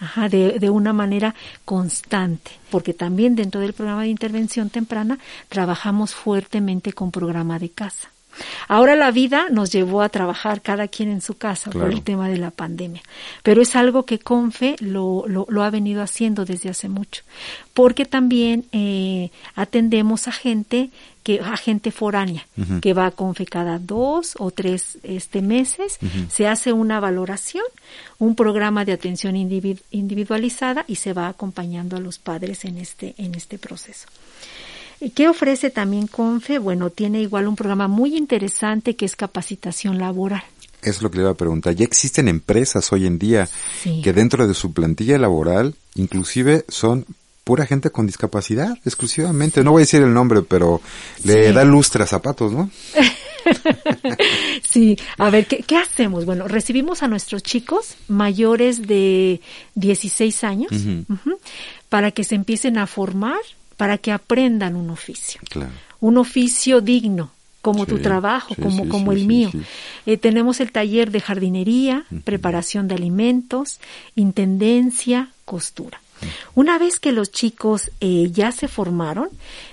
Ajá, 0.00 0.28
de, 0.28 0.58
de 0.58 0.68
una 0.68 0.92
manera 0.92 1.34
constante, 1.64 2.50
porque 2.70 2.92
también 2.92 3.36
dentro 3.36 3.60
del 3.60 3.72
programa 3.72 4.02
de 4.02 4.08
intervención 4.08 4.68
temprana 4.68 5.18
trabajamos 5.48 6.12
fuertemente 6.12 6.92
con 6.92 7.12
programa 7.12 7.60
de 7.60 7.68
casa. 7.70 8.11
Ahora 8.68 8.96
la 8.96 9.10
vida 9.10 9.46
nos 9.50 9.70
llevó 9.72 10.02
a 10.02 10.08
trabajar 10.08 10.62
cada 10.62 10.88
quien 10.88 11.10
en 11.10 11.20
su 11.20 11.34
casa 11.34 11.70
por 11.70 11.90
el 11.90 12.02
tema 12.02 12.28
de 12.28 12.38
la 12.38 12.50
pandemia, 12.50 13.02
pero 13.42 13.60
es 13.62 13.76
algo 13.76 14.04
que 14.04 14.18
Confe 14.18 14.76
lo, 14.80 15.24
lo, 15.26 15.46
lo 15.48 15.62
ha 15.62 15.70
venido 15.70 16.02
haciendo 16.02 16.44
desde 16.44 16.70
hace 16.70 16.88
mucho, 16.88 17.22
porque 17.74 18.04
también 18.04 18.64
eh, 18.72 19.30
atendemos 19.54 20.28
a 20.28 20.32
gente 20.32 20.90
que 21.22 21.38
a 21.40 21.56
gente 21.56 21.92
foránea 21.92 22.46
que 22.80 22.94
va 22.94 23.06
a 23.06 23.10
Confe 23.12 23.46
cada 23.46 23.78
dos 23.78 24.34
o 24.38 24.50
tres 24.50 24.98
este 25.04 25.40
meses, 25.40 25.98
se 26.28 26.48
hace 26.48 26.72
una 26.72 26.98
valoración, 26.98 27.64
un 28.18 28.34
programa 28.34 28.84
de 28.84 28.92
atención 28.92 29.36
individ- 29.36 29.82
individualizada 29.92 30.84
y 30.88 30.96
se 30.96 31.12
va 31.12 31.28
acompañando 31.28 31.96
a 31.96 32.00
los 32.00 32.18
padres 32.18 32.64
en 32.64 32.78
este 32.78 33.14
en 33.18 33.34
este 33.36 33.58
proceso. 33.58 34.08
¿Y 35.04 35.10
¿Qué 35.10 35.28
ofrece 35.28 35.70
también 35.70 36.06
Confe? 36.06 36.58
Bueno, 36.58 36.90
tiene 36.90 37.20
igual 37.20 37.48
un 37.48 37.56
programa 37.56 37.88
muy 37.88 38.16
interesante 38.16 38.94
que 38.94 39.04
es 39.04 39.16
capacitación 39.16 39.98
laboral. 39.98 40.44
Es 40.80 41.02
lo 41.02 41.10
que 41.10 41.16
le 41.18 41.22
iba 41.24 41.32
a 41.32 41.34
preguntar. 41.34 41.74
Ya 41.74 41.84
existen 41.84 42.28
empresas 42.28 42.92
hoy 42.92 43.06
en 43.06 43.18
día 43.18 43.48
Sí. 43.82 44.00
que 44.02 44.12
dentro 44.12 44.46
de 44.46 44.54
su 44.54 44.72
plantilla 44.72 45.18
laboral 45.18 45.74
inclusive 45.96 46.64
son 46.68 47.04
pura 47.42 47.66
gente 47.66 47.90
con 47.90 48.06
discapacidad, 48.06 48.78
exclusivamente. 48.84 49.64
No 49.64 49.72
voy 49.72 49.80
a 49.80 49.86
decir 49.86 50.02
el 50.02 50.14
nombre, 50.14 50.42
pero 50.42 50.80
le 51.24 51.48
Sí. 51.48 51.52
da 51.52 51.64
lustre 51.64 52.04
a 52.04 52.06
zapatos, 52.06 52.52
¿no? 52.52 52.70
Sí, 54.62 54.96
a 55.18 55.30
ver, 55.30 55.46
¿qué, 55.46 55.64
qué 55.66 55.76
hacemos? 55.76 56.24
Bueno, 56.24 56.46
recibimos 56.46 57.02
a 57.02 57.08
nuestros 57.08 57.42
chicos 57.42 57.96
mayores 58.06 58.86
de 58.86 59.40
16 59.74 60.44
años 60.44 60.70
ujú, 60.70 61.38
para 61.88 62.12
que 62.12 62.22
se 62.22 62.36
empiecen 62.36 62.78
a 62.78 62.86
formar, 62.86 63.40
para 63.82 63.98
que 63.98 64.12
aprendan 64.12 64.76
un 64.76 64.90
oficio. 64.90 65.40
Claro. 65.50 65.72
un 65.98 66.16
oficio 66.16 66.80
digno, 66.80 67.32
como 67.62 67.84
tu 67.84 67.98
trabajo, 67.98 68.54
sí, 68.54 68.62
como, 68.62 68.84
sí, 68.84 68.88
como 68.88 69.10
el 69.10 69.26
mío. 69.26 69.50
Eh, 70.06 70.18
tenemos 70.18 70.60
el 70.60 70.70
taller 70.70 71.10
de 71.10 71.20
jardinería, 71.20 72.04
preparación 72.22 72.86
de 72.86 72.94
alimentos, 72.94 73.80
intendencia, 74.14 75.30
costura. 75.44 76.00
Una 76.54 76.78
vez 76.78 77.00
que 77.00 77.10
los 77.10 77.32
chicos 77.32 77.90
eh, 77.98 78.30
ya 78.32 78.52
se 78.52 78.68
formaron, 78.68 79.30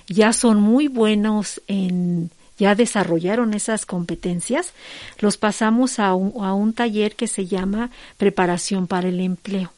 ya 0.07 0.33
son 0.33 0.59
muy 0.59 0.87
buenos 0.87 1.61
en, 1.67 2.31
ya 2.57 2.73
desarrollaron 2.73 3.53
esas 3.53 3.85
competencias, 3.85 4.73
los 5.19 5.37
pasamos 5.37 5.99
a 5.99 6.15
un, 6.15 6.43
a 6.43 6.55
un 6.55 6.73
taller 6.73 7.15
que 7.15 7.27
se 7.27 7.45
llama 7.45 7.91
preparación 8.17 8.87
para 8.87 9.07
el 9.07 9.19
empleo. 9.19 9.71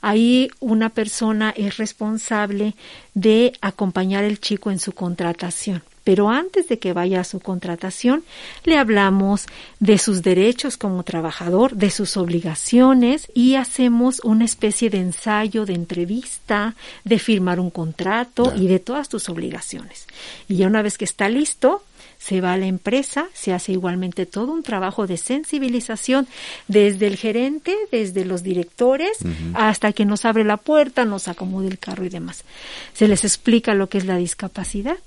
Ahí 0.00 0.50
una 0.60 0.90
persona 0.90 1.52
es 1.56 1.76
responsable 1.76 2.74
de 3.14 3.52
acompañar 3.60 4.24
al 4.24 4.40
chico 4.40 4.70
en 4.70 4.78
su 4.78 4.92
contratación. 4.92 5.82
Pero 6.02 6.30
antes 6.30 6.66
de 6.68 6.78
que 6.78 6.92
vaya 6.92 7.20
a 7.20 7.24
su 7.24 7.40
contratación, 7.40 8.24
le 8.64 8.78
hablamos 8.78 9.46
de 9.80 9.98
sus 9.98 10.22
derechos 10.22 10.76
como 10.76 11.02
trabajador, 11.02 11.76
de 11.76 11.90
sus 11.90 12.16
obligaciones 12.16 13.28
y 13.34 13.56
hacemos 13.56 14.20
una 14.24 14.46
especie 14.46 14.88
de 14.88 14.98
ensayo, 14.98 15.66
de 15.66 15.74
entrevista, 15.74 16.74
de 17.04 17.18
firmar 17.18 17.60
un 17.60 17.70
contrato 17.70 18.54
y 18.56 18.66
de 18.66 18.78
todas 18.78 19.08
tus 19.08 19.28
obligaciones. 19.28 20.06
Y 20.48 20.56
ya 20.56 20.66
una 20.66 20.82
vez 20.82 20.96
que 20.96 21.04
está 21.04 21.28
listo, 21.28 21.82
se 22.22 22.42
va 22.42 22.52
a 22.52 22.58
la 22.58 22.66
empresa, 22.66 23.28
se 23.32 23.54
hace 23.54 23.72
igualmente 23.72 24.26
todo 24.26 24.52
un 24.52 24.62
trabajo 24.62 25.06
de 25.06 25.16
sensibilización 25.16 26.28
desde 26.68 27.06
el 27.06 27.16
gerente, 27.16 27.74
desde 27.90 28.26
los 28.26 28.42
directores, 28.42 29.16
hasta 29.54 29.92
que 29.94 30.04
nos 30.04 30.26
abre 30.26 30.44
la 30.44 30.58
puerta, 30.58 31.06
nos 31.06 31.28
acomoda 31.28 31.66
el 31.66 31.78
carro 31.78 32.04
y 32.04 32.10
demás. 32.10 32.44
Se 32.92 33.08
les 33.08 33.24
explica 33.24 33.72
lo 33.72 33.88
que 33.88 33.96
es 33.98 34.04
la 34.04 34.16
discapacidad, 34.18 34.98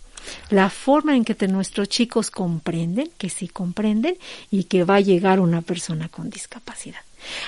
la 0.50 0.70
forma 0.72 1.16
en 1.16 1.24
que 1.24 1.36
te- 1.36 1.48
nuestros 1.48 1.88
chicos 1.88 2.32
comprenden, 2.32 3.10
que 3.20 3.30
sí 3.30 3.48
comprenden, 3.48 4.16
y 4.50 4.64
que 4.64 4.84
va 4.84 4.96
a 4.96 5.02
llegar 5.02 5.40
una 5.40 5.62
persona 5.62 6.10
con 6.10 6.30
discapacidad. 6.32 7.02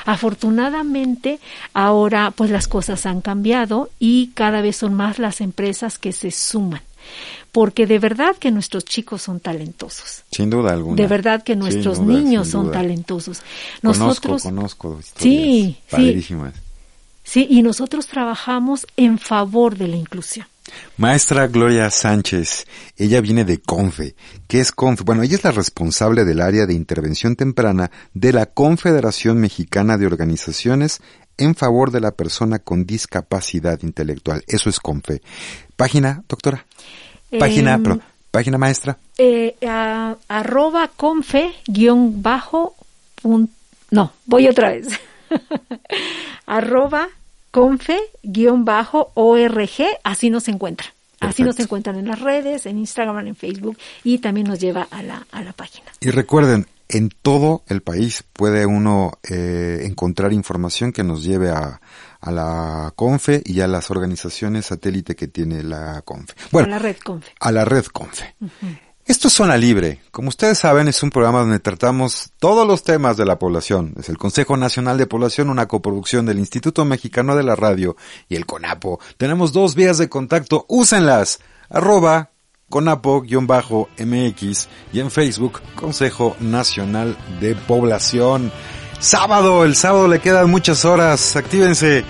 Afortunadamente, 0.06 1.40
ahora 1.74 2.32
pues 2.36 2.50
las 2.52 2.68
cosas 2.68 3.06
han 3.06 3.22
cambiado 3.22 3.90
y 4.00 4.28
cada 4.34 4.62
vez 4.62 4.76
son 4.78 4.94
más 4.94 5.20
las 5.20 5.42
empresas 5.42 5.98
que 5.98 6.12
se 6.12 6.32
suman 6.32 6.82
porque 7.52 7.88
de 7.88 8.00
verdad 8.00 8.36
que 8.38 8.52
nuestros 8.52 8.84
chicos 8.86 9.22
son 9.22 9.40
talentosos. 9.40 10.24
Sin 10.32 10.50
duda 10.50 10.74
alguna. 10.74 10.96
De 11.02 11.08
verdad 11.08 11.44
que 11.44 11.56
nuestros 11.56 12.00
duda, 12.00 12.14
niños 12.14 12.50
son 12.50 12.72
talentosos. 12.72 13.42
Conozco, 13.82 14.06
Nosotros, 14.06 14.44
conozco 14.44 15.00
historias 15.00 15.16
Sí, 15.22 15.78
sí. 15.80 15.84
padrísimas. 15.90 16.54
sí, 17.24 17.48
y 17.50 17.62
nosotros 17.62 18.08
trabajamos 18.08 18.86
en 18.98 19.18
favor 19.20 19.78
de 19.78 19.88
la 19.88 19.96
inclusión. 19.96 20.48
Maestra 20.98 21.46
Gloria 21.48 21.92
Sánchez, 21.92 22.66
ella 22.98 23.22
viene 23.22 23.46
de 23.46 23.60
CONFE. 23.60 24.16
¿Qué 24.48 24.60
es 24.60 24.72
CONFE? 24.72 25.04
Bueno, 25.04 25.22
ella 25.22 25.36
es 25.36 25.44
la 25.44 25.52
responsable 25.52 26.26
del 26.26 26.42
área 26.42 26.66
de 26.66 26.74
intervención 26.74 27.36
temprana 27.36 27.92
de 28.16 28.34
la 28.34 28.48
Confederación 28.48 29.38
Mexicana 29.38 29.98
de 30.00 30.08
Organizaciones 30.08 31.02
en 31.38 31.54
favor 31.54 31.92
de 31.92 32.00
la 32.02 32.12
persona 32.12 32.60
con 32.60 32.86
discapacidad 32.86 33.80
intelectual. 33.84 34.44
Eso 34.48 34.70
es 34.70 34.80
CONFE. 34.80 35.22
Página, 35.76 36.24
doctora. 36.30 36.66
Página, 37.40 37.78
pero 37.82 38.00
Página 38.32 38.58
maestra. 38.58 38.98
Eh, 39.18 39.56
a- 39.68 40.16
arroba 40.28 40.90
confe 40.96 41.54
guion 41.68 42.22
bajo 42.22 42.76
pun- 43.22 43.50
no, 43.92 44.12
voy 44.26 44.48
otra 44.48 44.72
vez. 44.72 44.88
arroba 46.46 47.08
confe 47.52 48.00
guion 48.24 48.66
bajo 48.66 49.12
org, 49.14 49.70
así 50.04 50.30
nos 50.30 50.48
encuentran. 50.48 50.90
Así 51.22 51.42
nos 51.44 51.58
encuentran 51.60 51.98
en 51.98 52.08
las 52.08 52.20
redes, 52.20 52.66
en 52.68 52.78
Instagram, 52.78 53.26
en 53.26 53.36
Facebook 53.36 53.78
y 54.04 54.20
también 54.20 54.48
nos 54.48 54.60
lleva 54.60 54.88
a 54.92 55.02
la, 55.02 55.26
a 55.32 55.42
la 55.42 55.54
página. 55.54 55.86
Y 56.02 56.10
recuerden, 56.12 56.68
en 56.90 57.10
todo 57.10 57.64
el 57.68 57.82
país 57.82 58.24
puede 58.34 58.66
uno 58.66 59.14
eh, 59.24 59.82
encontrar 59.84 60.34
información 60.34 60.92
que 60.92 61.04
nos 61.04 61.24
lleve 61.24 61.50
a, 61.50 61.82
a 62.22 62.32
la 62.32 62.94
CONFE 62.96 63.42
y 63.46 63.62
a 63.62 63.68
las 63.68 63.92
organizaciones 63.92 64.68
satélite 64.68 65.16
que 65.16 65.28
tiene 65.28 65.64
la 65.64 66.02
CONFE. 66.02 66.34
Bueno, 66.52 66.68
a 66.68 66.72
la 66.72 66.80
red 66.80 66.98
confe. 66.98 67.32
a 67.40 67.52
la 67.52 67.66
red 67.66 67.86
CONFE. 67.86 68.36
Esto 69.06 69.28
es 69.28 69.36
Zona 69.36 69.56
Libre. 69.56 70.02
Como 70.10 70.30
ustedes 70.30 70.58
saben, 70.58 70.88
es 70.88 71.04
un 71.04 71.12
programa 71.12 71.42
donde 71.42 71.60
tratamos 71.60 72.32
todos 72.40 72.68
los 72.68 72.82
temas 72.82 73.18
de 73.18 73.26
la 73.26 73.38
población. 73.38 73.94
Es 74.00 74.10
el 74.10 74.18
Consejo 74.18 74.58
Nacional 74.58 74.98
de 74.98 75.06
Población, 75.06 75.52
una 75.52 75.68
coproducción 75.68 76.26
del 76.26 76.40
Instituto 76.40 76.86
Mexicano 76.86 77.36
de 77.36 77.44
la 77.44 77.56
Radio 77.56 77.96
y 78.30 78.36
el 78.36 78.48
CONAPO. 78.48 79.00
Tenemos 79.18 79.54
dos 79.54 79.76
vías 79.76 80.00
de 80.00 80.10
contacto. 80.10 80.66
Úsenlas. 80.68 81.40
Arroba 81.70 82.32
CONAPO-MX 82.70 84.68
y 84.94 85.00
en 85.00 85.12
Facebook 85.12 85.62
Consejo 85.76 86.36
Nacional 86.40 87.16
de 87.40 87.56
Población. 87.56 88.52
Sábado, 89.00 89.66
el 89.66 89.76
sábado 89.76 90.08
le 90.08 90.20
quedan 90.20 90.50
muchas 90.50 90.86
horas. 90.86 91.36
Actívense. 91.36 92.04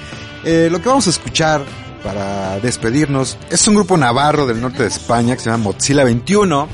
Eh, 0.43 0.69
lo 0.71 0.81
que 0.81 0.89
vamos 0.89 1.07
a 1.07 1.09
escuchar 1.09 1.63
para 2.03 2.59
despedirnos 2.59 3.37
es 3.49 3.67
un 3.67 3.75
grupo 3.75 3.97
navarro 3.97 4.45
del 4.45 4.61
norte 4.61 4.83
de 4.83 4.89
España 4.89 5.35
que 5.35 5.41
se 5.41 5.49
llama 5.49 5.63
Mozilla 5.71 6.03
21. 6.03 6.67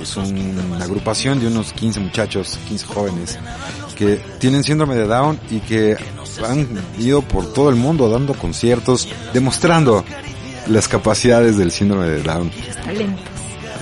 Es 0.00 0.16
un- 0.16 0.58
una 0.74 0.84
agrupación 0.84 1.40
de 1.40 1.46
unos 1.48 1.72
15 1.72 1.98
muchachos, 2.00 2.58
15 2.68 2.86
jóvenes 2.86 3.38
que 3.96 4.20
tienen 4.38 4.62
síndrome 4.62 4.94
de 4.94 5.06
Down 5.06 5.40
y 5.50 5.58
que 5.60 5.96
han 6.48 6.68
ido 6.98 7.22
por 7.22 7.52
todo 7.52 7.68
el 7.70 7.74
mundo 7.76 8.08
dando 8.08 8.34
conciertos, 8.34 9.08
demostrando 9.32 10.04
las 10.68 10.88
capacidades 10.88 11.56
del 11.56 11.70
síndrome 11.72 12.06
de 12.06 12.22
Down. 12.22 12.50
Los 12.66 12.76
talentos. 12.76 13.24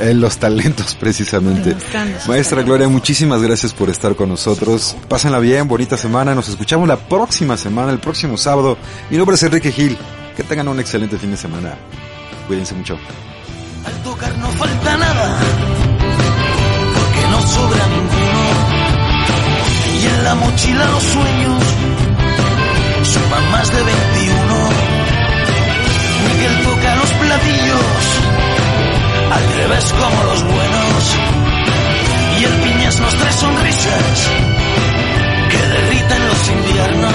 Eh, 0.00 0.14
los 0.14 0.36
talentos 0.38 0.94
precisamente. 1.00 1.74
Maestra. 2.28 2.62
Gloria, 2.62 2.88
muchísimas 2.88 3.42
gracias 3.42 3.72
por 3.72 3.88
estar 3.90 4.14
con 4.14 4.28
nosotros. 4.28 4.96
Pásenla 5.08 5.38
bien, 5.38 5.66
bonita 5.68 5.96
semana. 5.96 6.34
Nos 6.34 6.48
escuchamos 6.48 6.86
la 6.88 6.96
próxima 6.96 7.56
semana, 7.56 7.92
el 7.92 7.98
próximo 7.98 8.36
sábado. 8.36 8.76
Mi 9.10 9.16
nombre 9.16 9.36
es 9.36 9.42
Enrique 9.42 9.72
Gil. 9.72 9.96
Que 10.36 10.42
tengan 10.42 10.68
un 10.68 10.78
excelente 10.80 11.16
fin 11.18 11.30
de 11.30 11.36
semana. 11.38 11.74
Cuídense 12.46 12.74
mucho. 12.74 12.98
Al 13.86 14.02
tocar 14.02 14.36
no 14.38 14.48
falta 14.48 14.96
nada, 14.96 15.38
porque 16.94 17.26
no 17.30 17.40
sobra 17.40 17.86
ninguno. 17.86 18.42
Y 20.02 20.06
en 20.06 20.24
la 20.24 20.34
mochila 20.34 20.86
los 20.86 21.02
sueños 21.02 21.62
suman 23.14 23.50
más 23.52 23.68
de 23.74 23.82
21. 23.82 24.68
Miguel 26.26 26.62
toca 26.64 26.65
los 26.65 26.65
al 29.30 29.44
revés 29.56 29.92
como 29.92 30.24
los 30.24 30.42
buenos. 30.42 31.16
Y 32.38 32.44
el 32.44 32.54
piñas 32.62 33.00
nos 33.00 33.14
trae 33.14 33.32
sonrisas 33.32 34.28
que 35.50 35.58
derriten 35.58 36.28
los 36.28 36.48
inviernos. 36.48 37.12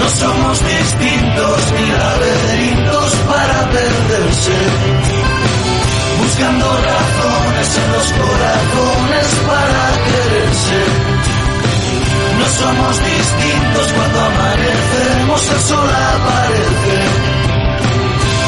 No 0.00 0.08
somos 0.08 0.58
distintos 0.64 1.72
ni 1.76 1.86
laberintos 1.92 3.14
para 3.28 3.70
perderse. 3.70 4.58
Buscando 6.18 6.66
razones 6.66 7.78
en 7.78 7.92
los 7.92 8.12
corazones 8.12 9.26
para 9.46 9.82
quererse. 10.06 10.80
No 12.38 12.46
somos 12.46 12.94
distintos 13.04 13.92
cuando 13.92 14.20
amanecemos, 14.20 14.69
el 15.48 15.60
sol 15.60 15.88
aparece. 15.88 16.98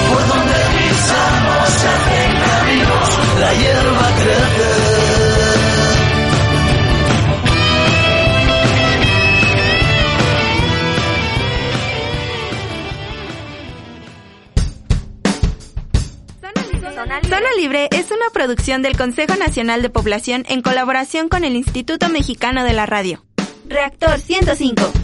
Por 0.09 0.29
donde 0.29 0.55
pisamos 0.77 1.69
se 1.69 1.89
hacen 1.89 2.31
caminos, 2.45 3.09
la 3.41 3.55
hierba 3.55 4.09
crece. 4.23 5.03
Zona 17.29 17.49
Libre 17.59 17.89
es 17.91 18.11
una 18.11 18.31
producción 18.33 18.83
del 18.83 18.97
Consejo 18.97 19.35
Nacional 19.37 19.83
de 19.83 19.91
Población 19.91 20.45
en 20.49 20.63
colaboración 20.63 21.29
con 21.29 21.45
el 21.45 21.57
Instituto 21.57 22.09
Mexicano 22.09 22.65
de 22.65 22.73
la 22.73 22.87
Radio. 22.87 23.25
Reactor 23.69 24.21
105. 24.21 25.02